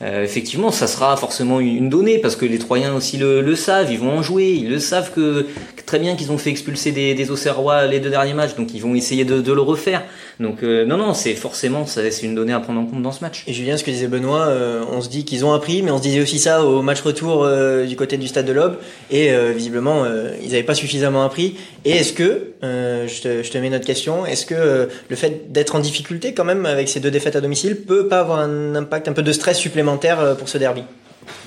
euh, 0.00 0.22
effectivement, 0.22 0.70
ça 0.70 0.86
sera 0.86 1.16
forcément 1.16 1.58
une 1.58 1.88
donnée 1.88 2.18
parce 2.18 2.36
que 2.36 2.46
les 2.46 2.58
Troyens 2.58 2.94
aussi 2.94 3.16
le, 3.16 3.40
le 3.40 3.56
savent, 3.56 3.90
ils 3.90 3.98
vont 3.98 4.18
en 4.18 4.22
jouer, 4.22 4.52
ils 4.52 4.70
le 4.70 4.78
savent 4.78 5.12
que, 5.12 5.46
très 5.86 5.98
bien 5.98 6.14
qu'ils 6.14 6.30
ont 6.30 6.38
fait 6.38 6.50
expulser 6.50 6.92
des, 6.92 7.14
des 7.14 7.30
Auxerrois 7.32 7.86
les 7.86 7.98
deux 7.98 8.10
derniers 8.10 8.34
matchs, 8.34 8.54
donc 8.54 8.74
ils 8.74 8.80
vont 8.80 8.94
essayer 8.94 9.24
de, 9.24 9.40
de 9.40 9.52
le 9.52 9.60
refaire. 9.60 10.04
Donc 10.38 10.62
non, 10.62 10.98
non, 10.98 11.14
c'est 11.14 11.32
forcément 11.32 11.86
c'est 11.86 12.22
une 12.22 12.34
donnée 12.34 12.52
à 12.52 12.60
prendre 12.60 12.80
en 12.80 12.84
compte 12.84 13.02
dans 13.02 13.12
ce 13.12 13.22
match. 13.22 13.44
Et 13.46 13.54
Julien, 13.54 13.78
ce 13.78 13.84
que 13.84 13.90
disait 13.90 14.06
Benoît, 14.06 14.52
on 14.92 15.00
se 15.00 15.08
dit 15.08 15.24
qu'ils 15.24 15.46
ont 15.46 15.54
appris, 15.54 15.82
mais 15.82 15.90
on 15.90 15.96
se 15.96 16.02
disait 16.02 16.20
aussi 16.20 16.38
ça 16.38 16.62
au 16.62 16.82
match 16.82 17.00
retour 17.00 17.48
du 17.86 17.96
côté 17.96 18.18
du 18.18 18.28
stade 18.28 18.44
de 18.44 18.52
l'Aube, 18.52 18.76
et 19.10 19.30
visiblement 19.54 20.04
ils 20.42 20.48
n'avaient 20.48 20.62
pas 20.62 20.74
suffisamment 20.74 21.24
appris. 21.24 21.56
Et 21.86 21.92
est-ce 21.92 22.12
que, 22.12 22.52
je 22.62 23.22
te, 23.22 23.42
je, 23.42 23.50
te, 23.50 23.56
mets 23.56 23.70
notre 23.70 23.86
question, 23.86 24.26
est-ce 24.26 24.44
que 24.44 24.75
le 25.08 25.16
fait 25.16 25.52
d'être 25.52 25.74
en 25.74 25.80
difficulté 25.80 26.34
quand 26.34 26.44
même 26.44 26.66
avec 26.66 26.88
ces 26.88 27.00
deux 27.00 27.10
défaites 27.10 27.36
à 27.36 27.40
domicile 27.40 27.76
peut 27.76 28.08
pas 28.08 28.20
avoir 28.20 28.40
un 28.40 28.74
impact, 28.74 29.08
un 29.08 29.12
peu 29.12 29.22
de 29.22 29.32
stress 29.32 29.58
supplémentaire 29.58 30.36
pour 30.36 30.48
ce 30.48 30.58
derby 30.58 30.82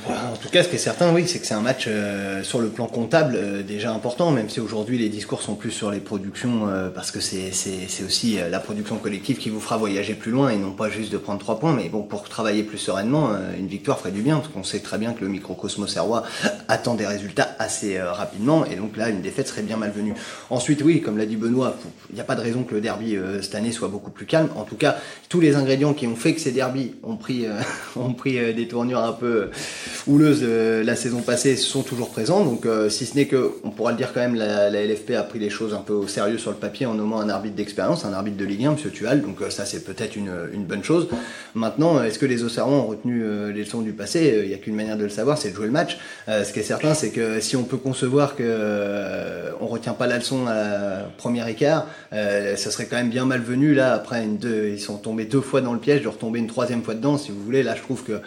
en 0.10 0.36
tout 0.36 0.50
cas, 0.50 0.64
ce 0.64 0.70
qui 0.70 0.76
est 0.76 0.80
certain, 0.80 1.14
oui, 1.14 1.28
c'est 1.28 1.40
que 1.40 1.46
c'est 1.46 1.54
un 1.54 1.62
match 1.62 1.86
euh, 1.88 2.44
sur 2.44 2.60
le 2.60 2.70
plan 2.70 2.88
comptable 2.88 3.36
euh, 3.36 3.62
déjà 3.62 3.94
important, 3.94 4.32
même 4.32 4.50
si 4.50 4.60
aujourd'hui 4.60 4.98
les 4.98 5.10
discours 5.10 5.42
sont 5.42 5.56
plus 5.56 5.72
sur 5.72 5.92
les 5.92 6.00
productions, 6.00 6.68
euh, 6.68 6.90
parce 6.90 7.12
que 7.12 7.20
c'est 7.20 7.52
aussi 8.06 8.38
la 8.50 8.60
production 8.60 8.98
collective 8.98 9.38
qui 9.38 9.50
vous 9.50 9.60
fera 9.60 9.78
voyager 9.78 10.14
plus 10.14 10.32
loin 10.32 10.50
et 10.50 10.58
non 10.58 10.72
pas 10.72 10.90
juste 10.90 11.12
de 11.12 11.18
prendre 11.18 11.40
trois 11.40 11.60
points. 11.60 11.74
Mais 11.74 11.90
bon, 11.90 12.02
pour 12.02 12.24
travailler 12.24 12.64
plus 12.64 12.78
sereinement, 12.78 13.32
une 13.58 13.68
victoire 13.68 14.00
ferait 14.00 14.12
du 14.12 14.22
bien, 14.22 14.38
parce 14.38 14.48
qu'on 14.50 14.64
sait 14.64 14.80
très 14.80 14.98
bien 14.98 15.14
que 15.14 15.22
le 15.22 15.28
microcosmos 15.28 15.92
serrois 15.92 16.24
attend 16.68 16.96
des 16.96 17.06
résultats 17.06 17.56
assez 17.60 18.00
rapidement, 18.02 18.66
et 18.66 18.76
donc 18.76 18.98
là, 18.98 19.10
une 19.10 19.22
défaite 19.22 19.48
serait 19.48 19.62
bien 19.62 19.78
malvenue. 19.78 20.14
Ensuite, 20.50 20.82
oui, 20.82 21.02
comme 21.02 21.18
l'a 21.18 21.26
dit 21.26 21.36
Benoît, 21.36 21.76
il 22.10 22.16
n'y 22.16 22.22
a 22.22 22.24
pas 22.24 22.36
de 22.36 22.42
raison 22.42 22.64
que 22.64 22.74
le 22.74 22.82
derby 22.82 23.18
cette 23.42 23.56
année 23.56 23.72
soit 23.72 23.90
beaucoup 23.90 24.12
plus 24.12 24.26
calme. 24.26 24.50
En 24.56 24.64
tout 24.64 24.78
cas, 24.78 24.98
tous 25.28 25.40
les 25.40 25.56
ingrédients 25.56 25.94
qui 25.94 26.08
ont 26.08 26.16
fait 26.16 26.34
que 26.34 26.42
ces 26.42 26.52
derbys 26.52 26.94
ont 27.04 27.16
pris, 27.16 27.46
ont 27.96 28.14
pris 28.14 28.54
des 28.54 28.68
tournures 28.68 29.04
un 29.04 29.14
peu 29.14 29.50
houleuses 30.08 30.42
euh, 30.44 30.84
la 30.84 30.96
saison 30.96 31.22
passée 31.22 31.56
sont 31.56 31.84
toujours 31.84 32.10
présents. 32.10 32.44
Donc, 32.44 32.66
euh, 32.66 32.90
si 32.90 33.06
ce 33.06 33.16
n'est 33.16 33.26
que, 33.26 33.52
on 33.64 33.70
pourra 33.70 33.92
le 33.92 33.98
dire 33.98 34.14
quand 34.14 34.20
même, 34.20 34.36
la, 34.36 34.70
la, 34.70 34.86
LFP 34.86 35.12
a 35.12 35.24
pris 35.24 35.40
les 35.40 35.50
choses 35.50 35.74
un 35.74 35.82
peu 35.82 35.94
au 35.94 36.08
sérieux 36.08 36.38
sur 36.38 36.52
le 36.52 36.58
papier 36.58 36.86
en 36.86 36.94
nommant 36.94 37.20
un 37.20 37.30
arbitre 37.30 37.56
d'expérience, 37.56 38.06
un 38.06 38.14
arbitre 38.14 38.38
de 38.38 38.46
Ligue 38.46 38.66
1, 38.66 38.72
Monsieur 38.74 38.92
Tual. 38.92 39.22
Donc, 39.22 39.42
euh, 39.42 39.50
ça, 39.50 39.66
c'est 39.66 39.84
peut-être 39.84 40.16
une, 40.16 40.32
une, 40.54 40.66
bonne 40.66 40.84
chose. 40.84 41.08
Maintenant, 41.56 42.02
est-ce 42.04 42.20
que 42.20 42.26
les 42.26 42.44
Auxerrois 42.44 42.74
ont 42.74 42.88
retenu 42.88 43.24
euh, 43.24 43.52
les 43.52 43.64
leçons 43.64 43.82
du 43.82 43.94
passé? 43.94 44.42
Il 44.44 44.50
n'y 44.50 44.54
a 44.54 44.58
qu'une 44.58 44.76
manière 44.76 44.98
de 44.98 45.04
le 45.04 45.10
savoir, 45.10 45.38
c'est 45.38 45.52
de 45.52 45.56
jouer 45.56 45.66
le 45.66 45.72
match. 45.72 45.98
Euh, 46.28 46.44
ce 46.44 46.54
qui 46.54 46.60
est 46.60 46.64
certain, 46.64 46.94
c'est 46.94 47.12
que 47.12 47.40
si 47.40 47.56
on 47.56 47.64
peut 47.64 47.78
concevoir 47.78 48.36
que 48.36 49.50
on 49.62 49.68
retient 49.68 49.94
pas 49.94 50.08
la 50.08 50.18
leçon 50.18 50.48
à 50.48 50.54
la 50.54 51.10
première 51.18 51.48
écart, 51.48 51.88
ça 52.12 52.72
serait 52.72 52.86
quand 52.86 52.96
même 52.96 53.10
bien 53.10 53.26
malvenu 53.26 53.74
là. 53.74 53.94
Après, 53.94 54.24
une, 54.24 54.38
deux, 54.38 54.70
ils 54.70 54.80
sont 54.80 54.98
tombés 54.98 55.26
deux 55.26 55.42
fois 55.42 55.62
dans 55.62 55.74
le 55.74 55.80
piège, 55.80 56.02
de 56.02 56.08
retomber 56.08 56.40
une 56.40 56.48
troisième 56.48 56.84
fois 56.84 56.94
dedans, 56.94 57.18
si 57.18 57.32
vous 57.32 57.44
voulez. 57.44 57.64
Là, 57.64 57.76
je 57.76 57.82
trouve 57.82 58.04
que 58.04 58.22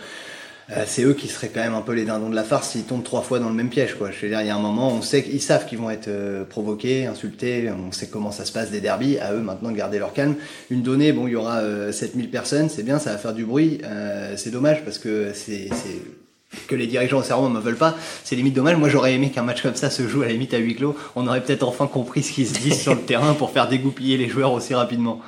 euh, 0.77 0.85
c'est 0.87 1.03
eux 1.03 1.15
qui 1.15 1.29
seraient 1.29 1.49
quand 1.49 1.61
même 1.61 1.75
un 1.75 1.83
peu 1.83 1.93
les 1.93 2.05
dindons 2.05 2.31
de 2.31 2.35
la 2.35 2.45
farce 2.45 2.71
s'ils 2.71 2.85
tombent 2.85 3.05
trois 3.05 3.23
fois 3.23 3.39
dans 3.39 3.49
le 3.49 3.55
même 3.55 3.69
piège. 3.69 3.95
Quoi. 3.95 4.11
Je 4.11 4.21
veux 4.21 4.29
dire, 4.29 4.41
il 4.41 4.47
y 4.47 4.51
a 4.51 4.57
un 4.57 4.61
moment, 4.61 4.93
on 4.93 5.03
sait 5.03 5.23
qu'ils 5.23 5.43
savent 5.43 5.67
qu'ils 5.67 5.79
vont 5.79 5.91
être 5.91 6.09
euh, 6.09 6.45
provoqués, 6.45 7.07
insultés, 7.07 7.71
on 7.71 7.93
sait 7.93 8.09
comment 8.09 8.31
ça 8.31 8.45
se 8.45 8.53
passe 8.53 8.71
des 8.71 8.81
derbies, 8.81 9.19
à 9.19 9.35
eux 9.35 9.41
maintenant 9.41 9.71
de 9.71 9.77
garder 9.77 9.99
leur 9.99 10.13
calme. 10.13 10.37
Une 10.71 10.83
donnée, 10.83 11.13
bon, 11.13 11.27
il 11.27 11.33
y 11.33 11.37
aura 11.37 11.59
euh, 11.59 11.93
7000 11.93 12.31
personnes, 12.31 12.69
c'est 12.69 12.83
bien, 12.83 12.99
ça 12.99 13.13
va 13.13 13.19
faire 13.19 13.35
du 13.35 13.45
bruit, 13.45 13.81
euh, 13.85 14.35
c'est 14.37 14.51
dommage 14.51 14.85
parce 14.85 14.99
que 14.99 15.33
c'est 15.35 15.69
que 16.69 16.75
les 16.75 16.87
dirigeants 16.87 17.19
au 17.19 17.23
cerveau 17.23 17.49
ne 17.49 17.55
me 17.55 17.61
veulent 17.61 17.77
pas, 17.77 17.97
c'est 18.25 18.37
limite 18.37 18.55
dommage. 18.55 18.77
Moi, 18.77 18.89
j'aurais 18.89 19.15
aimé 19.15 19.31
qu'un 19.31 19.43
match 19.43 19.63
comme 19.63 19.75
ça 19.75 19.91
se 19.91 20.07
joue 20.07 20.23
à 20.23 20.27
la 20.27 20.33
limite 20.33 20.55
à 20.55 20.59
huis 20.59 20.75
clos. 20.75 20.97
On 21.17 21.27
aurait 21.27 21.41
peut-être 21.41 21.67
enfin 21.67 21.87
compris 21.87 22.23
ce 22.23 22.33
qu'ils 22.33 22.47
se 22.47 22.59
disent 22.59 22.81
sur 22.81 22.95
le 22.95 23.01
terrain 23.01 23.35
pour 23.35 23.51
faire 23.51 23.69
dégoupiller 23.69 24.17
les 24.17 24.29
joueurs 24.29 24.53
aussi 24.53 24.75
rapidement. 24.75 25.21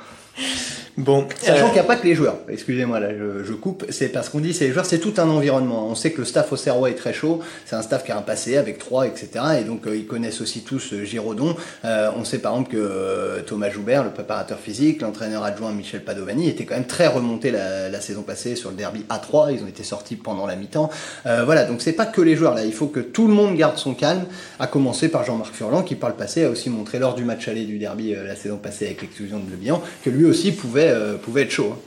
Bon, 0.97 1.27
sachant 1.41 1.65
euh... 1.65 1.65
qu'il 1.65 1.73
n'y 1.73 1.79
a 1.79 1.83
pas 1.83 1.97
que 1.97 2.07
les 2.07 2.15
joueurs. 2.15 2.37
Excusez-moi 2.47 3.01
là, 3.01 3.09
je, 3.11 3.43
je 3.43 3.53
coupe. 3.53 3.85
C'est 3.89 4.07
parce 4.07 4.29
qu'on 4.29 4.39
dit 4.39 4.53
c'est 4.53 4.67
les 4.67 4.71
joueurs, 4.71 4.85
c'est 4.85 4.99
tout 4.99 5.13
un 5.17 5.27
environnement. 5.27 5.87
On 5.87 5.95
sait 5.95 6.11
que 6.11 6.19
le 6.19 6.25
staff 6.25 6.53
au 6.53 6.55
Serrois 6.55 6.89
est 6.89 6.95
très 6.95 7.11
chaud. 7.11 7.41
C'est 7.65 7.75
un 7.75 7.81
staff 7.81 8.05
qui 8.05 8.13
a 8.13 8.17
un 8.17 8.21
passé 8.21 8.55
avec 8.55 8.77
trois, 8.77 9.05
etc. 9.05 9.27
Et 9.59 9.63
donc 9.65 9.87
euh, 9.87 9.97
ils 9.97 10.07
connaissent 10.07 10.39
aussi 10.39 10.61
tous 10.61 10.93
euh, 10.93 11.03
Giraudon. 11.03 11.57
Euh, 11.83 12.11
on 12.15 12.23
sait 12.23 12.37
par 12.39 12.53
exemple 12.53 12.71
que 12.71 13.41
Thomas 13.45 13.69
Joubert, 13.69 14.05
le 14.05 14.11
préparateur 14.11 14.57
physique, 14.57 15.01
l'entraîneur 15.01 15.43
adjoint 15.43 15.73
Michel 15.73 16.01
Padovani, 16.01 16.47
était 16.47 16.63
quand 16.63 16.75
même 16.75 16.87
très 16.87 17.07
remonté 17.07 17.51
la, 17.51 17.89
la, 17.89 17.99
saison 17.99 18.21
passée 18.21 18.55
sur 18.55 18.69
le 18.69 18.77
derby 18.77 19.05
A3. 19.09 19.53
Ils 19.53 19.63
ont 19.63 19.67
été 19.67 19.83
sortis 19.83 20.15
pendant 20.15 20.47
la 20.47 20.55
mi-temps. 20.55 20.89
Euh, 21.25 21.43
voilà, 21.43 21.65
donc 21.65 21.81
c'est 21.81 21.93
pas 21.93 22.05
que 22.05 22.21
les 22.21 22.37
joueurs 22.37 22.55
là. 22.55 22.63
Il 22.63 22.73
faut 22.73 22.87
que 22.87 23.01
tout 23.01 23.27
le 23.27 23.33
monde 23.33 23.57
garde 23.57 23.77
son 23.77 23.95
calme. 23.95 24.23
À 24.59 24.67
commencer 24.67 25.09
par 25.09 25.25
Jean-Marc 25.25 25.53
Furlan, 25.53 25.83
qui 25.83 25.95
par 25.95 26.09
le 26.09 26.15
passé 26.15 26.45
a 26.45 26.49
aussi 26.49 26.69
montré 26.69 26.99
lors 26.99 27.15
du 27.15 27.25
match 27.25 27.49
aller 27.49 27.65
du 27.65 27.79
derby 27.79 28.15
la 28.15 28.37
saison 28.37 28.55
passée 28.55 28.85
avec 28.85 29.01
l'exclusion 29.01 29.39
de 29.39 29.51
Le 29.51 29.57
Bihan, 29.57 29.81
que 30.03 30.09
lui 30.09 30.23
aussi 30.23 30.53
pouvait 30.53 30.84
pouvait, 30.87 31.17
pouvait 31.17 31.41
être 31.43 31.51
chaud. 31.51 31.73
Hein. 31.73 31.79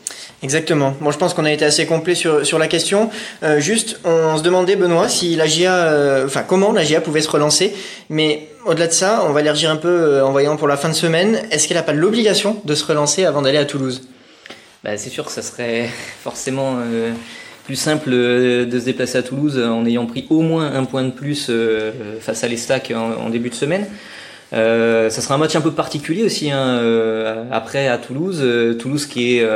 Exactement. 0.43 0.95
Bon, 1.01 1.11
je 1.11 1.19
pense 1.19 1.35
qu'on 1.35 1.45
a 1.45 1.53
été 1.53 1.65
assez 1.65 1.85
complet 1.87 2.15
sur, 2.15 2.47
sur 2.47 2.59
la 2.59 2.69
question. 2.69 3.11
Euh, 3.43 3.59
juste, 3.59 3.99
on 4.05 4.37
se 4.37 4.43
demandait, 4.43 4.77
Benoît, 4.77 5.09
si 5.09 5.35
la 5.35 5.47
GIA, 5.47 5.75
euh, 5.75 6.27
enfin, 6.27 6.45
comment 6.47 6.73
la 6.73 6.85
GIA 6.85 7.01
pouvait 7.01 7.23
se 7.23 7.31
relancer. 7.31 7.73
Mais 8.09 8.49
au-delà 8.65 8.87
de 8.87 8.93
ça, 8.93 9.25
on 9.29 9.33
va 9.33 9.41
élargir 9.41 9.71
un 9.71 9.77
peu 9.77 9.89
euh, 9.89 10.25
en 10.25 10.31
voyant 10.31 10.57
pour 10.57 10.69
la 10.69 10.77
fin 10.77 10.89
de 10.89 10.95
semaine. 10.95 11.43
Est-ce 11.51 11.67
qu'elle 11.67 11.77
n'a 11.77 11.83
pas 11.83 11.93
l'obligation 11.93 12.61
de 12.65 12.75
se 12.77 12.85
relancer 12.85 13.25
avant 13.25 13.43
d'aller 13.43 13.59
à 13.59 13.65
Toulouse? 13.65 14.03
Bah, 14.85 14.97
C'est 14.97 15.11
sûr 15.11 15.25
que 15.25 15.33
ça 15.33 15.43
serait 15.43 15.91
forcément 16.23 16.77
plus 17.65 17.77
simple 17.77 18.11
de 18.11 18.79
se 18.79 18.85
déplacer 18.85 19.19
à 19.19 19.23
Toulouse 19.23 19.59
en 19.59 19.85
ayant 19.87 20.07
pris 20.07 20.27
au 20.31 20.41
moins 20.41 20.73
un 20.73 20.85
point 20.85 21.03
de 21.03 21.11
plus 21.11 21.51
face 22.21 22.45
à 22.45 22.49
l'Estac 22.49 22.93
en, 22.95 23.27
en, 23.27 23.29
début 23.29 23.51
de 23.51 23.55
semaine. 23.55 23.87
Ça 24.53 25.11
sera 25.11 25.35
un 25.35 25.39
match 25.39 25.57
un 25.57 25.61
peu 25.61 25.73
particulier 25.73 26.25
aussi 26.25 26.51
hein, 26.51 27.47
après 27.51 27.89
à 27.89 27.99
Toulouse. 27.99 28.43
Toulouse 28.79 29.07
qui 29.07 29.39
est 29.39 29.47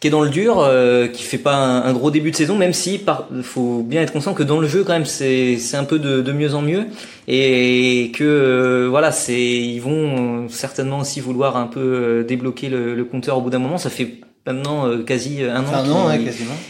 qui 0.00 0.08
est 0.08 0.10
dans 0.10 0.22
le 0.22 0.28
dur, 0.28 0.58
euh, 0.58 1.08
qui 1.08 1.22
fait 1.22 1.38
pas 1.38 1.56
un, 1.56 1.92
gros 1.92 2.10
début 2.10 2.30
de 2.30 2.36
saison, 2.36 2.56
même 2.56 2.74
si 2.74 2.98
par, 2.98 3.28
faut 3.42 3.82
bien 3.82 4.02
être 4.02 4.12
conscient 4.12 4.34
que 4.34 4.42
dans 4.42 4.60
le 4.60 4.68
jeu 4.68 4.84
quand 4.84 4.92
même 4.92 5.06
c'est 5.06 5.56
c'est 5.58 5.76
un 5.76 5.84
peu 5.84 5.98
de, 5.98 6.20
de 6.20 6.32
mieux 6.32 6.54
en 6.54 6.60
mieux 6.60 6.86
et 7.28 8.12
que 8.14 8.24
euh, 8.24 8.88
voilà 8.90 9.10
c'est 9.10 9.40
ils 9.40 9.80
vont 9.80 10.48
certainement 10.48 10.98
aussi 10.98 11.20
vouloir 11.20 11.56
un 11.56 11.66
peu 11.66 11.80
euh, 11.80 12.24
débloquer 12.24 12.68
le, 12.68 12.94
le 12.94 13.04
compteur 13.04 13.38
au 13.38 13.40
bout 13.40 13.50
d'un 13.50 13.58
moment. 13.58 13.78
Ça 13.78 13.88
fait 13.88 14.20
maintenant 14.46 14.86
euh, 14.86 15.02
quasi 15.02 15.42
un 15.42 15.64
an 15.64 16.10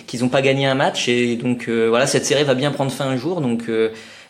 qu'ils 0.07 0.23
n'ont 0.23 0.29
pas 0.29 0.43
gagné 0.43 0.67
un 0.67 0.75
match 0.75 1.09
et 1.09 1.35
donc 1.35 1.69
voilà 1.69 2.07
cette 2.07 2.25
série 2.25 2.45
va 2.45 2.55
bien 2.55 2.71
prendre 2.71 2.93
fin 2.93 3.07
un 3.07 3.17
jour 3.17 3.41
donc 3.41 3.65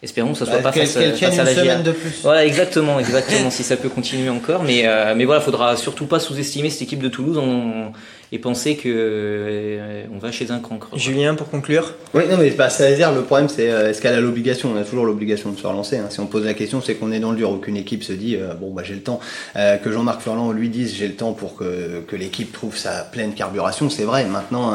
espérons 0.06 0.32
que 0.32 0.38
ça 0.38 0.46
soit 0.46 0.56
bah, 0.56 0.70
pas 0.70 0.72
face, 0.72 0.94
face 0.94 1.38
à 1.38 1.44
la 1.44 1.54
semaine 1.54 1.82
de 1.82 1.92
plus. 1.92 2.20
Voilà, 2.22 2.46
exactement, 2.46 2.98
exactement, 2.98 3.50
si 3.56 3.62
ça 3.62 3.76
peut 3.76 3.88
continuer 3.88 4.30
encore. 4.30 4.62
Mais, 4.62 4.86
euh, 4.86 5.14
mais 5.16 5.24
voilà, 5.24 5.40
faudra 5.40 5.76
surtout 5.76 6.06
pas 6.06 6.20
sous-estimer 6.20 6.70
cette 6.70 6.82
équipe 6.82 7.02
de 7.02 7.08
Toulouse. 7.08 7.38
On, 7.38 7.92
et 8.32 8.38
penser 8.38 8.76
que 8.76 8.88
euh, 8.88 10.04
on 10.12 10.18
va 10.18 10.32
chez 10.32 10.50
un 10.50 10.58
cancre. 10.58 10.88
Julien, 10.96 11.34
pour 11.34 11.48
conclure 11.48 11.94
Oui, 12.12 12.24
non, 12.28 12.36
mais 12.38 12.50
bah, 12.50 12.70
ça 12.70 12.90
veut 12.90 12.96
dire 12.96 13.12
le 13.12 13.22
problème, 13.22 13.48
c'est 13.48 13.70
euh, 13.70 13.90
est-ce 13.90 14.02
qu'elle 14.02 14.14
a 14.14 14.20
l'obligation 14.20 14.72
On 14.74 14.76
a 14.76 14.82
toujours 14.82 15.06
l'obligation 15.06 15.52
de 15.52 15.58
se 15.58 15.66
relancer. 15.66 15.98
Hein. 15.98 16.06
Si 16.10 16.18
on 16.18 16.26
pose 16.26 16.44
la 16.44 16.54
question, 16.54 16.80
c'est 16.80 16.96
qu'on 16.96 17.12
est 17.12 17.20
dans 17.20 17.30
le 17.30 17.36
dur. 17.36 17.50
Aucune 17.50 17.76
équipe 17.76 18.02
se 18.02 18.12
dit 18.12 18.36
euh, 18.36 18.54
bon, 18.54 18.72
bah 18.72 18.82
j'ai 18.84 18.94
le 18.94 19.02
temps. 19.02 19.20
que 19.54 19.92
Jean-Marc 19.92 20.22
Furlan 20.22 20.50
lui 20.50 20.68
dise 20.68 20.94
j'ai 20.94 21.06
le 21.06 21.14
temps 21.14 21.32
pour 21.32 21.56
que, 21.56 22.00
que 22.06 22.16
l'équipe 22.16 22.52
trouve 22.52 22.76
sa 22.76 23.02
pleine 23.04 23.32
carburation, 23.34 23.90
c'est 23.90 24.04
vrai. 24.04 24.24
Maintenant, 24.24 24.74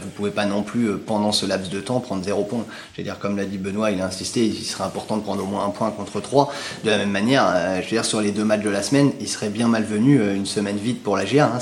vous 0.00 0.08
pouvez 0.10 0.30
pas 0.30 0.44
non 0.44 0.62
plus 0.62 0.96
pendant 0.98 1.32
ce 1.32 1.46
laps 1.46 1.70
de 1.70 1.80
temps 1.80 2.00
prendre 2.00 2.22
zéro 2.22 2.44
point. 2.44 2.64
Je 2.92 3.00
veux 3.00 3.04
dire, 3.04 3.18
comme 3.18 3.36
l'a 3.36 3.44
dit 3.44 3.58
Benoît, 3.58 3.90
il 3.90 4.00
a 4.00 4.06
insisté, 4.06 4.46
il 4.58 4.64
serait 4.64 4.84
important 4.84 5.16
de 5.16 5.22
prendre 5.22 5.42
au 5.42 5.46
moins 5.46 5.64
un 5.64 5.70
point 5.70 5.90
contre 5.90 6.20
trois. 6.20 6.52
De 6.84 6.90
la 6.90 6.98
même 6.98 7.10
manière, 7.10 7.52
je 7.76 7.84
veux 7.84 7.90
dire 7.90 8.04
sur 8.04 8.20
les 8.20 8.30
deux 8.30 8.44
matchs 8.44 8.62
de 8.62 8.70
la 8.70 8.82
semaine, 8.82 9.12
il 9.20 9.28
serait 9.28 9.48
bien 9.48 9.68
malvenu 9.68 10.20
une 10.34 10.46
semaine 10.46 10.76
vide 10.76 10.98
pour 10.98 11.16
la 11.16 11.24
GA. 11.24 11.52
Hein. 11.54 11.58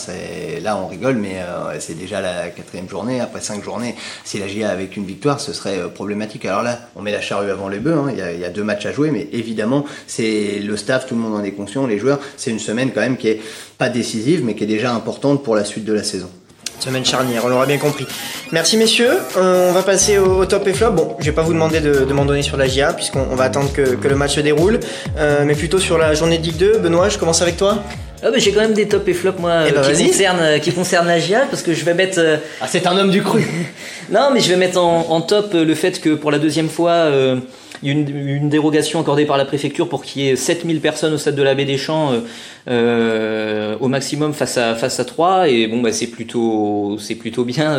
Là, 0.62 0.76
on 0.76 0.86
rigole 0.86 1.12
mais 1.16 1.40
euh, 1.40 1.78
c'est 1.80 1.94
déjà 1.98 2.20
la 2.20 2.48
quatrième 2.48 2.88
journée. 2.88 3.20
Après 3.20 3.40
cinq 3.40 3.62
journées, 3.62 3.94
si 4.24 4.38
la 4.38 4.46
GIA 4.46 4.70
avec 4.70 4.96
une 4.96 5.04
victoire, 5.04 5.40
ce 5.40 5.52
serait 5.52 5.78
euh, 5.78 5.88
problématique. 5.88 6.44
Alors 6.44 6.62
là, 6.62 6.78
on 6.96 7.02
met 7.02 7.12
la 7.12 7.20
charrue 7.20 7.50
avant 7.50 7.68
les 7.68 7.78
bœufs. 7.78 7.96
Hein. 7.96 8.12
Il, 8.12 8.40
y 8.40 8.44
a, 8.44 8.50
deux 8.50 8.64
matchs 8.64 8.86
à 8.86 8.92
jouer, 8.92 9.10
mais 9.10 9.28
évidemment, 9.32 9.84
c'est 10.06 10.58
le 10.58 10.76
staff, 10.76 11.06
tout 11.06 11.14
le 11.14 11.20
monde 11.20 11.34
en 11.34 11.44
est 11.44 11.52
conscient, 11.52 11.86
les 11.86 11.98
joueurs. 11.98 12.20
C'est 12.36 12.50
une 12.50 12.58
semaine 12.58 12.90
quand 12.92 13.00
même 13.00 13.16
qui 13.16 13.28
est 13.28 13.40
pas 13.78 13.88
décisive, 13.88 14.44
mais 14.44 14.54
qui 14.54 14.64
est 14.64 14.68
déjà 14.68 14.92
importante 14.92 15.42
pour 15.42 15.56
la 15.56 15.64
suite 15.64 15.84
de 15.84 15.92
la 15.92 16.02
saison. 16.02 16.30
Semaine 16.82 17.04
charnière, 17.04 17.42
on 17.44 17.48
l'aura 17.48 17.66
bien 17.66 17.78
compris. 17.78 18.08
Merci 18.50 18.76
messieurs, 18.76 19.18
euh, 19.36 19.70
on 19.70 19.72
va 19.72 19.82
passer 19.82 20.18
au, 20.18 20.44
top 20.46 20.66
et 20.66 20.72
flop. 20.72 20.90
Bon, 20.90 21.16
je 21.20 21.26
vais 21.26 21.32
pas 21.32 21.42
vous 21.42 21.52
demander 21.52 21.80
de, 21.80 22.12
m'en 22.12 22.24
donner 22.24 22.42
sur 22.42 22.56
la 22.56 22.66
GIA, 22.66 22.92
puisqu'on 22.92 23.36
va 23.36 23.44
attendre 23.44 23.72
que, 23.72 23.82
le 23.82 24.16
match 24.16 24.34
se 24.34 24.40
déroule, 24.40 24.80
mais 25.44 25.54
plutôt 25.54 25.78
sur 25.78 25.96
la 25.96 26.14
journée 26.14 26.38
de 26.38 26.42
Ligue 26.42 26.56
2. 26.56 26.78
Benoît, 26.78 27.08
je 27.08 27.18
commence 27.18 27.40
avec 27.40 27.56
toi. 27.56 27.84
Ah 28.24 28.30
bah, 28.30 28.38
j'ai 28.38 28.52
quand 28.52 28.60
même 28.60 28.72
des 28.72 28.86
top 28.86 29.08
et 29.08 29.14
flops 29.14 29.40
moi 29.40 29.64
eh 29.66 29.72
ben, 29.72 29.82
qui, 29.82 30.06
concernent, 30.06 30.40
euh, 30.40 30.58
qui 30.58 30.72
concernent 30.72 31.08
la 31.08 31.18
GIA 31.18 31.40
parce 31.50 31.62
que 31.62 31.74
je 31.74 31.84
vais 31.84 31.92
mettre. 31.92 32.20
Euh, 32.20 32.36
ah 32.60 32.66
c'est 32.68 32.86
un 32.86 32.96
homme 32.96 33.10
du 33.10 33.20
cru. 33.20 33.44
non 34.10 34.30
mais 34.32 34.38
je 34.38 34.48
vais 34.48 34.56
mettre 34.56 34.80
en, 34.80 35.20
top 35.22 35.54
euh, 35.54 35.64
le 35.64 35.74
fait 35.74 36.00
que 36.00 36.10
pour 36.10 36.30
la 36.30 36.38
deuxième 36.38 36.68
fois 36.68 37.10
il 37.82 37.88
y 37.88 37.90
a 37.90 37.94
une, 37.94 38.48
dérogation 38.48 39.00
accordée 39.00 39.26
par 39.26 39.36
la 39.36 39.44
préfecture 39.44 39.88
pour 39.88 40.02
qu'il 40.02 40.22
y 40.22 40.28
ait 40.28 40.36
7000 40.36 40.80
personnes 40.80 41.14
au 41.14 41.18
stade 41.18 41.34
de 41.34 41.42
la 41.42 41.54
baie 41.54 41.64
des 41.64 41.78
Champs 41.78 42.12
au 42.66 43.88
maximum 43.88 44.32
face 44.34 44.58
à 44.58 44.74
face 44.74 45.00
à 45.00 45.04
3 45.04 45.48
et 45.48 45.66
bon 45.66 45.80
bah 45.80 45.92
c'est 45.92 46.06
plutôt 46.06 46.96
c'est 47.00 47.16
plutôt 47.16 47.44
bien 47.44 47.78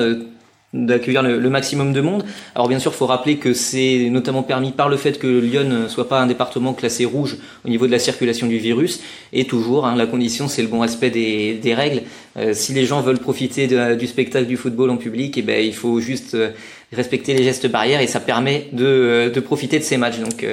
d'accueillir 0.73 1.21
le, 1.21 1.49
maximum 1.49 1.93
de 1.93 2.01
monde. 2.01 2.25
Alors 2.55 2.67
bien 2.67 2.79
sûr, 2.79 2.91
il 2.93 2.97
faut 2.97 3.05
rappeler 3.05 3.37
que 3.37 3.53
c'est 3.53 4.09
notamment 4.09 4.41
permis 4.41 4.71
par 4.71 4.89
le 4.89 4.97
fait 4.97 5.19
que 5.19 5.27
Lyon 5.27 5.65
ne 5.65 5.87
soit 5.87 6.09
pas 6.09 6.19
un 6.19 6.25
département 6.25 6.73
classé 6.73 7.05
rouge 7.05 7.37
au 7.63 7.69
niveau 7.69 7.85
de 7.85 7.91
la 7.91 7.99
circulation 7.99 8.47
du 8.47 8.57
virus. 8.57 9.01
Et 9.31 9.45
toujours, 9.45 9.85
hein, 9.85 9.95
la 9.95 10.07
condition, 10.07 10.47
c'est 10.47 10.63
le 10.63 10.67
bon 10.67 10.79
respect 10.79 11.11
des, 11.11 11.53
des 11.53 11.73
règles. 11.75 12.01
Euh, 12.37 12.53
si 12.53 12.73
les 12.73 12.85
gens 12.85 13.01
veulent 13.01 13.19
profiter 13.19 13.67
du 13.67 14.07
spectacle 14.07 14.47
du 14.47 14.57
football 14.57 14.89
en 14.89 14.97
public, 14.97 15.37
eh 15.37 15.43
ben, 15.43 15.63
il 15.63 15.75
faut 15.75 15.99
juste 15.99 16.33
euh, 16.33 16.49
respecter 16.91 17.35
les 17.35 17.43
gestes 17.43 17.67
barrières 17.67 18.01
et 18.01 18.07
ça 18.07 18.19
permet 18.19 18.67
de, 18.73 18.85
euh, 18.85 19.29
de 19.29 19.39
profiter 19.39 19.77
de 19.77 19.83
ces 19.83 19.97
matchs. 19.97 20.19
Donc 20.19 20.45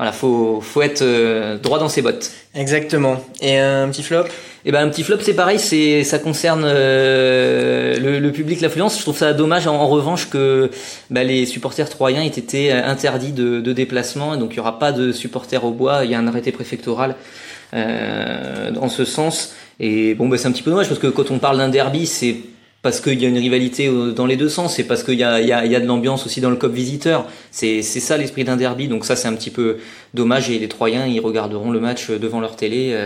voilà, 0.00 0.12
faut, 0.12 0.62
faut 0.62 0.80
être 0.80 1.04
droit 1.60 1.78
dans 1.78 1.90
ses 1.90 2.00
bottes. 2.00 2.32
Exactement. 2.54 3.22
Et 3.42 3.58
un 3.58 3.88
petit 3.90 4.02
flop? 4.02 4.24
Eh 4.64 4.72
ben 4.72 4.86
un 4.86 4.88
petit 4.90 5.04
flop 5.04 5.18
c'est 5.20 5.34
pareil, 5.34 5.58
c'est 5.58 6.04
ça 6.04 6.18
concerne 6.18 6.64
euh, 6.66 8.20
le, 8.20 8.30
public, 8.30 8.60
l'affluence. 8.60 8.96
Je 8.96 9.02
trouve 9.02 9.16
ça 9.16 9.32
dommage 9.32 9.66
en, 9.66 9.86
revanche 9.88 10.28
que 10.28 10.70
bah, 11.08 11.24
les 11.24 11.46
supporters 11.46 11.88
troyens 11.88 12.22
aient 12.22 12.26
été 12.26 12.72
euh, 12.72 12.84
interdits 12.84 13.32
de, 13.32 13.60
de 13.60 13.72
déplacement, 13.72 14.36
donc 14.36 14.52
il 14.52 14.56
y 14.58 14.60
aura 14.60 14.78
pas 14.78 14.92
de 14.92 15.12
supporters 15.12 15.64
au 15.64 15.70
bois. 15.70 16.04
Il 16.04 16.10
y 16.10 16.14
a 16.14 16.18
un 16.18 16.26
arrêté 16.26 16.52
préfectoral 16.52 17.14
euh, 17.72 18.72
en 18.80 18.88
ce 18.88 19.04
sens. 19.06 19.54
Et 19.78 20.14
bon 20.14 20.28
bah 20.28 20.36
c'est 20.36 20.48
un 20.48 20.52
petit 20.52 20.62
peu 20.62 20.70
dommage 20.70 20.88
parce 20.88 21.00
que 21.00 21.06
quand 21.06 21.30
on 21.30 21.38
parle 21.38 21.56
d'un 21.56 21.70
derby, 21.70 22.06
c'est 22.06 22.36
parce 22.82 23.00
qu'il 23.00 23.20
y 23.20 23.26
a 23.26 23.28
une 23.28 23.38
rivalité 23.38 23.90
dans 24.14 24.26
les 24.26 24.36
deux 24.36 24.48
sens, 24.48 24.76
c'est 24.76 24.84
parce 24.84 25.02
qu'il 25.02 25.18
y 25.18 25.24
a, 25.24 25.80
de 25.80 25.86
l'ambiance 25.86 26.24
aussi 26.26 26.40
dans 26.40 26.50
le 26.50 26.56
COP 26.56 26.72
visiteur. 26.72 27.26
C'est, 27.50 27.82
c'est 27.82 28.00
ça 28.00 28.16
l'esprit 28.16 28.44
d'un 28.44 28.56
derby, 28.56 28.88
donc 28.88 29.04
ça 29.04 29.16
c'est 29.16 29.28
un 29.28 29.34
petit 29.34 29.50
peu 29.50 29.78
dommage. 30.14 30.50
Et 30.50 30.58
les 30.58 30.68
Troyens 30.68 31.06
ils 31.06 31.20
regarderont 31.20 31.70
le 31.70 31.80
match 31.80 32.10
devant 32.10 32.40
leur 32.40 32.56
télé 32.56 32.96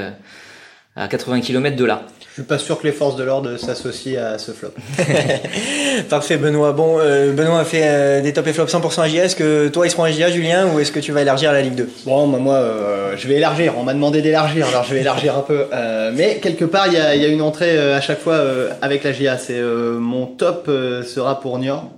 à 0.96 1.08
80 1.08 1.40
km 1.40 1.76
de 1.76 1.84
là. 1.84 2.02
Je 2.28 2.40
suis 2.40 2.48
pas 2.48 2.58
sûr 2.58 2.80
que 2.80 2.84
les 2.84 2.92
forces 2.92 3.14
de 3.14 3.22
l'ordre 3.22 3.56
s'associent 3.56 4.20
à 4.20 4.38
ce 4.38 4.50
flop. 4.50 4.70
Parfait 6.10 6.36
Benoît. 6.36 6.72
Bon, 6.72 6.98
euh, 6.98 7.32
Benoît 7.32 7.60
a 7.60 7.64
fait 7.64 7.82
euh, 7.84 8.22
des 8.22 8.32
top 8.32 8.48
et 8.48 8.52
flops 8.52 8.72
100% 8.72 9.02
AGA. 9.02 9.24
Est-ce 9.24 9.36
que 9.36 9.68
toi 9.68 9.86
ils 9.86 9.90
seront 9.90 10.02
AGA 10.02 10.30
Julien 10.30 10.66
ou 10.72 10.80
est-ce 10.80 10.90
que 10.90 10.98
tu 10.98 11.12
vas 11.12 11.22
élargir 11.22 11.50
à 11.50 11.52
la 11.52 11.62
Ligue 11.62 11.76
2 11.76 11.88
Bon, 12.06 12.26
bah, 12.26 12.38
moi 12.38 12.54
euh, 12.54 13.14
je 13.16 13.28
vais 13.28 13.34
élargir. 13.34 13.74
On 13.78 13.84
m'a 13.84 13.94
demandé 13.94 14.20
d'élargir, 14.20 14.66
alors 14.66 14.82
je 14.82 14.94
vais 14.94 15.00
élargir 15.00 15.36
un 15.36 15.42
peu. 15.42 15.66
mais 16.12 16.38
quelque 16.38 16.64
part 16.64 16.88
il 16.88 16.94
y 16.94 16.96
a, 16.96 17.14
y 17.14 17.24
a, 17.24 17.28
une 17.28 17.42
entrée 17.42 17.78
à 17.78 18.00
chaque 18.00 18.20
fois 18.20 18.40
avec 18.82 19.04
la 19.04 19.12
GIA. 19.12 19.38
C'est 19.38 19.60
mon 19.62 20.26
top 20.26 20.68
sera 21.04 21.38
pour 21.38 21.58
Niort. 21.60 21.88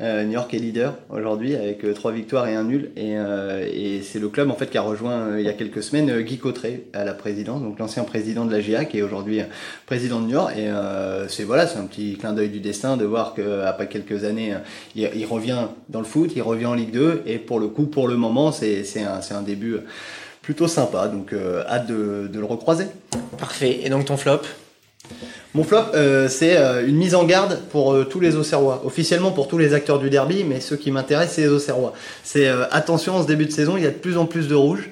Euh, 0.00 0.22
New 0.22 0.34
York 0.34 0.54
est 0.54 0.58
leader 0.58 0.94
aujourd'hui 1.10 1.56
avec 1.56 1.84
euh, 1.84 1.92
trois 1.92 2.12
victoires 2.12 2.46
et 2.46 2.54
un 2.54 2.62
nul. 2.62 2.92
Et, 2.94 3.16
euh, 3.16 3.68
et 3.68 4.00
c'est 4.02 4.20
le 4.20 4.28
club 4.28 4.48
en 4.48 4.54
fait 4.54 4.70
qui 4.70 4.78
a 4.78 4.82
rejoint 4.82 5.36
il 5.38 5.44
y 5.44 5.48
a 5.48 5.52
quelques 5.54 5.82
semaines 5.82 6.20
Guy 6.20 6.38
Cotteret 6.38 6.84
à 6.92 7.04
la 7.04 7.14
présidence, 7.14 7.62
donc 7.62 7.80
l'ancien 7.80 8.04
président 8.04 8.44
de 8.44 8.52
la 8.52 8.60
GIA 8.60 8.84
qui 8.84 8.98
est 8.98 9.02
aujourd'hui 9.02 9.40
président 9.86 10.20
de 10.20 10.26
New 10.26 10.34
York. 10.34 10.54
Et 10.56 10.70
c'est 11.28 11.42
voilà, 11.42 11.66
c'est 11.66 11.78
un 11.78 11.86
petit 11.86 12.16
clin 12.16 12.32
d'œil 12.32 12.48
du 12.48 12.60
destin 12.60 12.96
de 12.96 13.04
voir 13.04 13.34
qu'après 13.34 13.88
quelques 13.88 14.22
années, 14.24 14.54
il, 14.94 15.26
revient 15.26 15.66
dans 15.88 15.98
le 15.98 16.04
foot, 16.04 16.30
il 16.36 16.42
revient 16.42 16.66
en 16.66 16.74
Ligue 16.74 16.92
2. 16.92 17.22
Et 17.26 17.38
pour 17.38 17.58
le 17.58 17.68
coup, 17.68 17.86
pour 17.86 18.06
le 18.06 18.16
moment, 18.16 18.52
c'est 18.52 18.84
un, 19.02 19.20
un 19.36 19.42
début 19.42 19.78
plutôt 20.42 20.68
sympa. 20.68 21.08
Donc 21.08 21.34
hâte 21.68 21.86
de, 21.88 22.28
de 22.32 22.38
le 22.38 22.46
recroiser. 22.46 22.86
Parfait. 23.36 23.80
Et 23.82 23.90
donc 23.90 24.04
ton 24.04 24.16
flop? 24.16 24.42
Mon 25.54 25.64
flop, 25.64 25.78
euh, 25.94 26.28
c'est 26.28 26.58
euh, 26.58 26.86
une 26.86 26.96
mise 26.96 27.14
en 27.14 27.24
garde 27.24 27.60
pour 27.70 27.92
euh, 27.92 28.04
tous 28.04 28.20
les 28.20 28.36
Auxerrois. 28.36 28.82
Officiellement 28.84 29.30
pour 29.30 29.48
tous 29.48 29.56
les 29.56 29.72
acteurs 29.72 29.98
du 29.98 30.10
derby, 30.10 30.44
mais 30.44 30.60
ceux 30.60 30.76
qui 30.76 30.90
m'intéressent, 30.90 31.36
c'est 31.36 31.42
les 31.42 31.48
Auxerrois. 31.48 31.94
C'est 32.22 32.48
attention, 32.70 33.16
en 33.16 33.22
ce 33.22 33.26
début 33.26 33.46
de 33.46 33.50
saison, 33.50 33.76
il 33.76 33.82
y 33.82 33.86
a 33.86 33.90
de 33.90 33.94
plus 33.94 34.18
en 34.18 34.26
plus 34.26 34.48
de 34.48 34.54
rouge. 34.54 34.90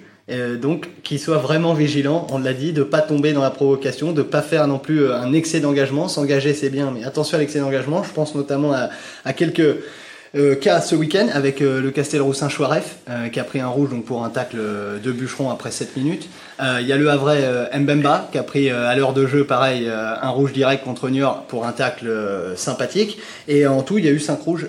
donc, 0.60 0.88
qu'ils 1.02 1.20
soient 1.20 1.38
vraiment 1.38 1.74
vigilants, 1.74 2.26
on 2.30 2.38
l'a 2.38 2.54
dit, 2.54 2.72
de 2.72 2.82
pas 2.82 3.00
tomber 3.00 3.32
dans 3.32 3.42
la 3.42 3.50
provocation, 3.50 4.12
de 4.12 4.22
pas 4.22 4.42
faire 4.42 4.66
non 4.66 4.78
plus 4.78 5.12
un 5.12 5.32
excès 5.32 5.60
d'engagement. 5.60 6.08
S'engager, 6.08 6.54
c'est 6.54 6.70
bien, 6.70 6.90
mais 6.92 7.04
attention 7.04 7.36
à 7.36 7.40
l'excès 7.40 7.60
d'engagement. 7.60 8.02
Je 8.02 8.12
pense 8.12 8.34
notamment 8.34 8.72
à, 8.72 8.88
à 9.24 9.32
quelques 9.32 9.76
cas 10.60 10.80
ce 10.80 10.96
week-end 10.96 11.28
avec 11.32 11.60
le 11.60 11.90
Castelroussin 11.90 12.48
Chouaref 12.48 12.96
qui 13.32 13.40
a 13.40 13.44
pris 13.44 13.60
un 13.60 13.68
rouge 13.68 13.90
donc 13.90 14.04
pour 14.04 14.24
un 14.24 14.30
tacle 14.30 14.58
de 15.02 15.12
bûcheron 15.12 15.50
après 15.50 15.70
7 15.70 15.96
minutes. 15.96 16.28
Euh, 16.60 16.78
il 16.80 16.86
y 16.86 16.92
a 16.92 16.96
le 16.96 17.10
Havrais 17.10 17.40
euh, 17.42 17.66
Mbemba 17.78 18.28
qui 18.32 18.38
a 18.38 18.42
pris 18.42 18.70
euh, 18.70 18.88
à 18.88 18.96
l'heure 18.96 19.12
de 19.12 19.26
jeu, 19.26 19.44
pareil, 19.44 19.88
un 19.88 20.28
rouge 20.30 20.52
direct 20.52 20.84
contre 20.84 21.08
Niort 21.10 21.44
pour 21.48 21.66
un 21.66 21.72
tacle 21.72 22.10
sympathique. 22.56 23.18
Et 23.48 23.66
en 23.66 23.82
tout, 23.82 23.98
il 23.98 24.04
y 24.04 24.08
a 24.08 24.10
eu 24.10 24.20
5 24.20 24.40
rouges 24.40 24.66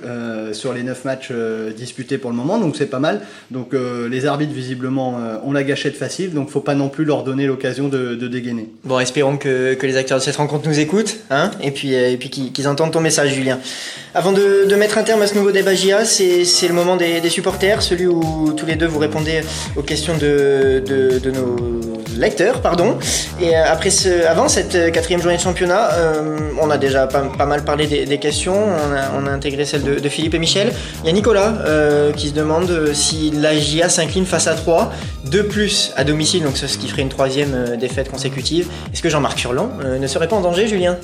sur 0.52 0.74
les 0.74 0.84
9 0.84 1.06
matchs 1.06 1.32
disputés 1.76 2.18
pour 2.18 2.30
le 2.30 2.36
moment, 2.36 2.58
donc 2.58 2.76
c'est 2.76 2.88
pas 2.88 3.00
mal. 3.00 3.22
Donc 3.52 3.74
les 3.74 4.26
arbitres, 4.26 4.54
visiblement, 4.54 5.20
ont 5.44 5.52
la 5.52 5.64
gâchette 5.64 5.96
facile, 5.96 6.34
donc 6.34 6.50
faut 6.50 6.60
pas 6.60 6.76
non 6.76 6.90
plus 6.90 7.06
leur 7.06 7.24
donner 7.24 7.46
l'occasion 7.46 7.88
de, 7.88 8.16
dégainer. 8.28 8.70
Bon, 8.84 9.00
espérons 9.00 9.38
que, 9.38 9.78
les 9.82 9.98
acteurs 9.98 10.18
de 10.18 10.24
cette 10.24 10.36
rencontre 10.36 10.68
nous 10.68 10.80
écoutent, 10.80 11.18
hein, 11.30 11.52
et 11.62 11.72
puis, 11.72 11.96
puis 12.20 12.30
qu'ils 12.30 12.68
entendent 12.68 12.92
ton 12.92 13.02
message, 13.02 13.34
Julien. 13.34 13.60
Avant 14.14 14.32
de, 14.32 14.76
mettre 14.76 14.98
un 14.98 15.04
terme 15.04 15.22
à 15.22 15.28
ce 15.28 15.36
nouveau 15.36 15.52
débat 15.52 15.74
GIA, 15.74 16.06
c'est 16.06 16.68
le 16.68 16.74
moment 16.74 16.98
des, 16.98 17.30
supporters, 17.30 17.82
celui 17.82 18.08
où 18.08 18.54
tous 18.56 18.66
les 18.66 18.76
deux 18.76 18.88
vous 18.88 19.00
répondez 19.00 19.42
aux 19.76 19.84
questions 19.84 20.18
de, 20.18 20.84
de 20.86 21.32
nos 21.32 21.77
lecteurs, 22.20 22.62
pardon. 22.62 22.98
Et 23.42 23.56
après 23.56 23.90
ce, 23.90 24.26
avant 24.26 24.48
cette 24.48 24.92
quatrième 24.92 25.22
journée 25.22 25.38
de 25.38 25.42
championnat, 25.42 25.90
on 26.62 26.70
a 26.70 26.78
déjà 26.78 27.08
pas, 27.08 27.46
mal 27.46 27.64
parlé 27.64 27.88
des, 28.06 28.18
questions. 28.18 28.58
On 29.16 29.26
a, 29.28 29.32
intégré 29.32 29.66
celle 29.66 29.84
de, 29.84 30.10
Philippe 30.10 30.34
et 30.34 30.40
Michel. 30.40 30.74
Il 31.04 31.08
y 31.08 31.10
a 31.10 31.14
Nicolas 31.14 31.54
qui 32.16 32.30
se 32.30 32.34
demande 32.34 32.94
si 32.94 33.32
la 33.32 33.56
GIA 33.56 33.90
s'incline 33.90 34.26
face 34.26 34.48
à 34.48 34.56
3, 34.56 34.92
de 35.26 35.42
plus 35.42 35.92
à 35.96 36.04
domicile, 36.04 36.44
donc 36.44 36.58
ce 36.58 36.78
qui 36.78 36.88
ferait 36.88 37.02
une 37.02 37.10
troisième 37.10 37.78
défaite 37.78 38.10
consécutive. 38.10 38.68
Est-ce 38.94 39.02
que 39.02 39.10
Jean-Marc 39.10 39.40
Furlan 39.40 39.70
ne 40.00 40.08
serait 40.08 40.28
pas 40.28 40.36
en 40.36 40.42
danger, 40.42 40.68
Julien? 40.68 40.98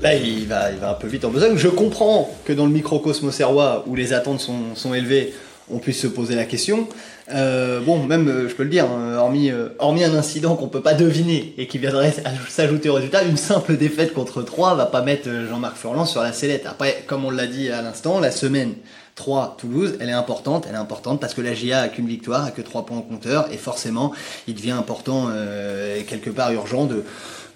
Là, 0.00 0.14
il 0.14 0.48
va, 0.48 0.72
il 0.72 0.78
va 0.78 0.90
un 0.90 0.94
peu 0.94 1.06
vite 1.06 1.24
en 1.24 1.30
besogne. 1.30 1.56
Je 1.56 1.68
comprends 1.68 2.30
que 2.44 2.52
dans 2.52 2.66
le 2.66 2.72
microcosme 2.72 3.30
serrois, 3.30 3.84
où 3.86 3.94
les 3.94 4.12
attentes 4.12 4.40
sont 4.74 4.94
élevées, 4.94 5.32
on 5.72 5.78
puisse 5.78 6.00
se 6.00 6.06
poser 6.06 6.34
la 6.34 6.44
question. 6.44 6.88
Euh, 7.30 7.80
bon, 7.80 8.04
même, 8.04 8.28
euh, 8.28 8.48
je 8.48 8.54
peux 8.54 8.64
le 8.64 8.68
dire, 8.68 8.84
hein, 8.84 9.16
hormis, 9.16 9.50
euh, 9.50 9.68
hormis 9.78 10.04
un 10.04 10.14
incident 10.14 10.56
qu'on 10.56 10.68
peut 10.68 10.80
pas 10.80 10.94
deviner 10.94 11.54
et 11.56 11.66
qui 11.66 11.78
viendrait 11.78 12.14
s'ajouter 12.48 12.88
au 12.88 12.94
résultat, 12.94 13.22
une 13.24 13.36
simple 13.36 13.76
défaite 13.76 14.12
contre 14.12 14.42
3 14.42 14.74
va 14.74 14.86
pas 14.86 15.02
mettre 15.02 15.28
Jean-Marc 15.48 15.76
Furlan 15.76 16.04
sur 16.04 16.22
la 16.22 16.32
sellette. 16.32 16.66
Après, 16.66 17.04
comme 17.06 17.24
on 17.24 17.30
l'a 17.30 17.46
dit 17.46 17.70
à 17.70 17.82
l'instant, 17.82 18.20
la 18.20 18.30
semaine 18.30 18.74
3 19.14 19.56
Toulouse, 19.58 19.96
elle 20.00 20.08
est 20.08 20.12
importante, 20.12 20.66
elle 20.68 20.74
est 20.74 20.78
importante 20.78 21.20
parce 21.20 21.34
que 21.34 21.40
la 21.40 21.54
GIA 21.54 21.80
a 21.80 21.88
qu'une 21.88 22.06
victoire, 22.06 22.44
a 22.46 22.50
que 22.50 22.62
3 22.62 22.86
points 22.86 22.98
au 22.98 23.02
compteur 23.02 23.52
et 23.52 23.58
forcément, 23.58 24.12
il 24.48 24.54
devient 24.54 24.70
important 24.70 25.28
et 25.30 26.04
quelque 26.04 26.30
part 26.30 26.52
urgent 26.52 26.86
de 26.86 27.04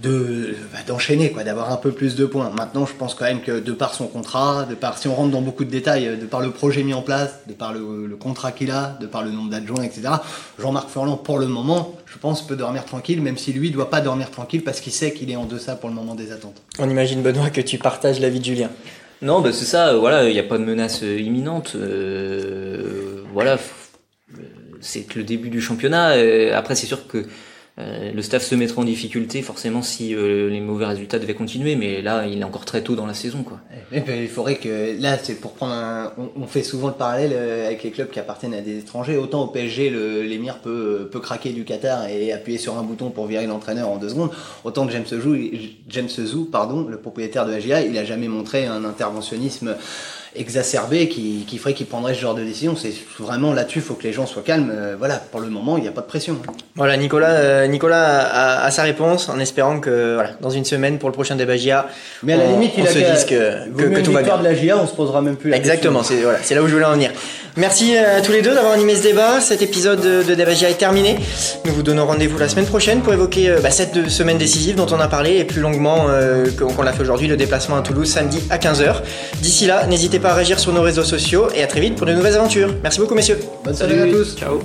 bah, 0.03 0.79
d'enchaîner 0.87 1.31
quoi 1.31 1.43
d'avoir 1.43 1.73
un 1.73 1.77
peu 1.77 1.91
plus 1.91 2.17
de 2.17 2.27
points. 2.27 2.51
Maintenant 2.51 2.85
je 2.85 2.93
pense 2.93 3.15
quand 3.15 3.25
même 3.25 3.41
que 3.41 3.61
de 3.61 3.73
par 3.73 3.95
son 3.95 4.07
contrat 4.07 4.67
de 4.69 4.75
par 4.75 4.99
si 4.99 5.09
on 5.09 5.15
rentre 5.15 5.31
dans 5.31 5.41
beaucoup 5.41 5.65
de 5.65 5.71
détails 5.71 6.19
de 6.21 6.27
par 6.27 6.41
le 6.41 6.51
projet 6.51 6.83
mis 6.83 6.93
en 6.93 7.01
place 7.01 7.31
de 7.49 7.55
par 7.55 7.73
le, 7.73 8.15
contrat 8.21 8.53
qu'il 8.53 8.71
a 8.71 8.99
de 9.01 9.07
par 9.07 9.23
le 9.23 9.31
nombre 9.31 9.51
d'adjoints 9.51 9.85
etc 9.85 10.09
Jean-Marc 10.59 10.91
Furlan 10.91 11.17
pour 11.17 11.39
le 11.39 11.47
moment 11.47 11.95
je 12.05 12.19
pense 12.19 12.47
peut 12.47 12.57
dormir 12.57 12.85
tranquille 12.85 13.23
même 13.23 13.39
si 13.39 13.55
lui 13.55 13.71
doit 13.71 13.89
pas 13.89 14.03
dormir 14.03 14.31
tranquille 14.31 14.63
parce 14.63 14.81
qu'il 14.81 14.93
sait 14.93 15.15
qu'il 15.15 15.31
est 15.31 15.37
en 15.37 15.47
deçà 15.47 15.77
pour 15.77 15.89
le 15.89 15.95
moment 15.95 16.15
des 16.15 16.31
attentes. 16.31 16.61
On 16.79 16.91
imagine 16.91 17.23
Benoît 17.23 17.49
que 17.49 17.63
tu 17.63 17.79
partages 17.79 18.21
l'avis 18.21 18.41
de 18.41 18.45
Julien 18.45 18.71
non 19.23 19.41
bah 19.41 19.53
c'est 19.53 19.65
ça 19.65 19.95
voilà 19.97 20.29
il 20.29 20.33
n'y 20.33 20.39
a 20.39 20.45
pas 20.45 20.59
de 20.59 20.65
menace 20.65 21.03
euh, 21.03 21.19
imminente 21.19 21.73
euh, 21.75 23.23
voilà 23.33 23.59
c'est 24.81 25.15
le 25.15 25.25
début 25.25 25.49
du 25.51 25.61
championnat 25.61 26.15
après 26.55 26.75
c'est 26.75 26.87
sûr 26.87 27.07
que 27.07 27.27
euh, 27.79 28.11
le 28.11 28.23
staff 28.23 28.43
se 28.43 28.55
mettra 28.55 28.81
en 28.81 28.85
difficulté 28.85 29.43
forcément 29.43 29.83
si 29.83 30.15
euh, 30.15 30.49
les 30.49 30.61
mauvais 30.61 30.87
résultats 30.87 31.19
devaient 31.19 31.35
continuer, 31.35 31.77
mais 31.77 32.01
là 32.01 32.27
il 32.27 32.41
est 32.41 32.45
encore 32.45 32.65
très 32.65 32.83
tôt 32.83 32.97
dans 32.97 33.05
la 33.05 33.13
saison 33.13 33.43
quoi. 33.43 33.61
Et 33.93 34.01
ben, 34.01 34.19
il 34.19 34.29
faudrait 34.29 34.55
que 34.55 34.99
là 34.99 35.19
c'est 35.23 35.35
pour 35.35 35.53
prendre 35.53 35.75
un, 35.75 36.13
on, 36.41 36.47
fait 36.47 36.63
souvent 36.63 36.89
le 36.89 36.95
parallèle 36.95 37.33
euh, 37.35 37.67
avec 37.67 37.83
les 37.83 37.91
clubs 37.91 38.09
qui 38.09 38.19
appartiennent 38.19 38.55
à 38.55 38.63
des 38.63 38.79
étrangers. 38.79 39.19
Autant 39.19 39.45
au 39.45 39.49
PSG 39.49 39.91
l'émir 39.91 40.61
peut 40.61 41.11
peut 41.13 41.21
craquer 41.21 41.51
du 41.51 41.65
Qatar 41.65 42.07
et 42.07 42.33
appuyer 42.33 42.57
sur 42.57 42.79
un 42.79 42.83
bouton 42.83 43.11
pour 43.11 43.27
virer 43.27 43.47
l'entraîneur 43.47 43.91
en 43.91 43.99
deux 43.99 44.09
secondes. 44.09 44.31
Autant 44.65 44.87
que 44.87 44.93
James 44.93 45.05
Zou, 45.05 45.37
James 45.89 46.09
Zou, 46.09 46.47
pardon, 46.47 46.87
le 46.89 46.97
propriétaire 46.97 47.45
de 47.45 47.51
la 47.51 47.61
GIA, 47.61 47.83
il 47.83 47.99
a 47.99 48.07
jamais 48.07 48.29
montré 48.29 48.65
un 48.65 48.87
interventionnisme 48.87 49.77
exacerbé 50.39 51.09
qui, 51.09 51.45
qui 51.47 51.59
ferait 51.59 51.75
qu'il 51.75 51.87
prendrait 51.87 52.15
ce 52.15 52.21
genre 52.21 52.35
de 52.35 52.43
décision. 52.43 52.77
C'est 52.77 52.93
vraiment 53.19 53.53
là-dessus, 53.53 53.79
il 53.79 53.85
faut 53.85 53.95
que 53.95 54.05
les 54.05 54.13
gens 54.13 54.27
soient 54.27 54.43
calmes. 54.43 54.73
Euh, 54.75 54.97
voilà, 54.99 55.17
pour 55.17 55.41
le 55.41 55.49
moment, 55.49 55.77
il 55.77 55.83
n'y 55.83 55.89
a 55.89 55.93
pas 55.93 56.01
de 56.01 56.07
pression. 56.07 56.37
Voilà, 56.75 56.97
Nicolas, 56.97 57.31
euh, 57.31 57.67
Nicolas 57.67 58.65
a, 58.65 58.71
sa 58.71 58.83
réponse 58.83 59.29
en 59.29 59.39
espérant 59.39 59.81
que 59.81 60.15
voilà, 60.15 60.31
dans 60.41 60.51
une 60.51 60.65
semaine 60.65 60.99
pour 60.99 61.09
le 61.09 61.15
prochain 61.15 61.37
débat 61.37 61.57
GIA, 61.57 61.89
mais 62.23 62.35
à 62.35 62.37
la 62.37 62.47
limite, 62.47 62.73
il 62.77 62.87
se 62.87 62.99
dise 62.99 63.25
que, 63.25 63.69
que, 63.71 64.01
tout 64.01 64.13
va 64.13 64.23
bien. 64.23 64.39
de 64.39 64.45
la 64.45 64.55
GIA, 64.55 64.79
on 64.79 64.87
se 64.87 64.95
posera 64.95 65.23
même 65.23 65.37
plus 65.37 65.51
la 65.51 65.57
Exactement, 65.57 66.03
c'est 66.03 66.23
voilà, 66.23 66.39
là 66.51 66.63
où 66.63 66.67
je 66.67 66.73
voulais 66.73 66.87
en 66.87 66.93
venir. 66.93 67.11
Merci 67.57 67.97
à 67.97 68.21
tous 68.21 68.33
les 68.33 68.43
deux 68.43 68.55
d'avoir 68.55 68.73
animé 68.73 68.95
ce 68.95 69.03
débat. 69.03 69.41
Cet 69.41 69.63
épisode 69.63 70.01
de 70.01 70.35
Débat 70.35 70.53
GIA 70.53 70.71
est 70.71 70.75
terminé. 70.75 71.19
Nous 71.65 71.73
vous 71.73 71.83
donnons 71.83 72.07
rendez-vous 72.07 72.39
la 72.39 72.49
semaine 72.49 72.67
prochaine 72.67 73.01
pour 73.01 73.13
évoquer 73.13 73.49
euh, 73.51 73.61
bah, 73.61 73.71
cette 73.71 74.09
semaine 74.11 74.39
décisive 74.39 74.77
dont 74.77 74.87
on 74.91 75.01
a 75.01 75.09
parlé 75.09 75.37
et 75.39 75.45
plus 75.45 75.61
longuement 75.61 76.07
qu'on 76.59 76.83
l'a 76.83 76.93
fait 76.93 77.03
aujourd'hui, 77.03 77.29
le 77.29 77.37
déplacement 77.37 77.77
à 77.77 77.83
Toulouse 77.83 78.09
samedi 78.11 78.43
à 78.51 78.59
15h. 78.59 78.97
D'ici 79.41 79.67
là, 79.67 79.87
n'hésitez 79.87 80.19
pas 80.19 80.31
à 80.31 80.35
réagir 80.35 80.59
sur 80.59 80.73
nos 80.73 80.83
réseaux 80.83 81.05
sociaux 81.05 81.49
et 81.55 81.63
à 81.63 81.67
très 81.67 81.81
vite 81.81 81.97
pour 81.97 82.07
de 82.07 82.13
nouvelles 82.13 82.37
aventures. 82.37 82.75
Merci 82.83 83.01
beaucoup 83.01 83.15
messieurs. 83.15 83.39
Bonne 83.65 83.75
soirée 83.75 84.01
à 84.01 84.07
tous. 84.07 84.37
Ciao. 84.37 84.61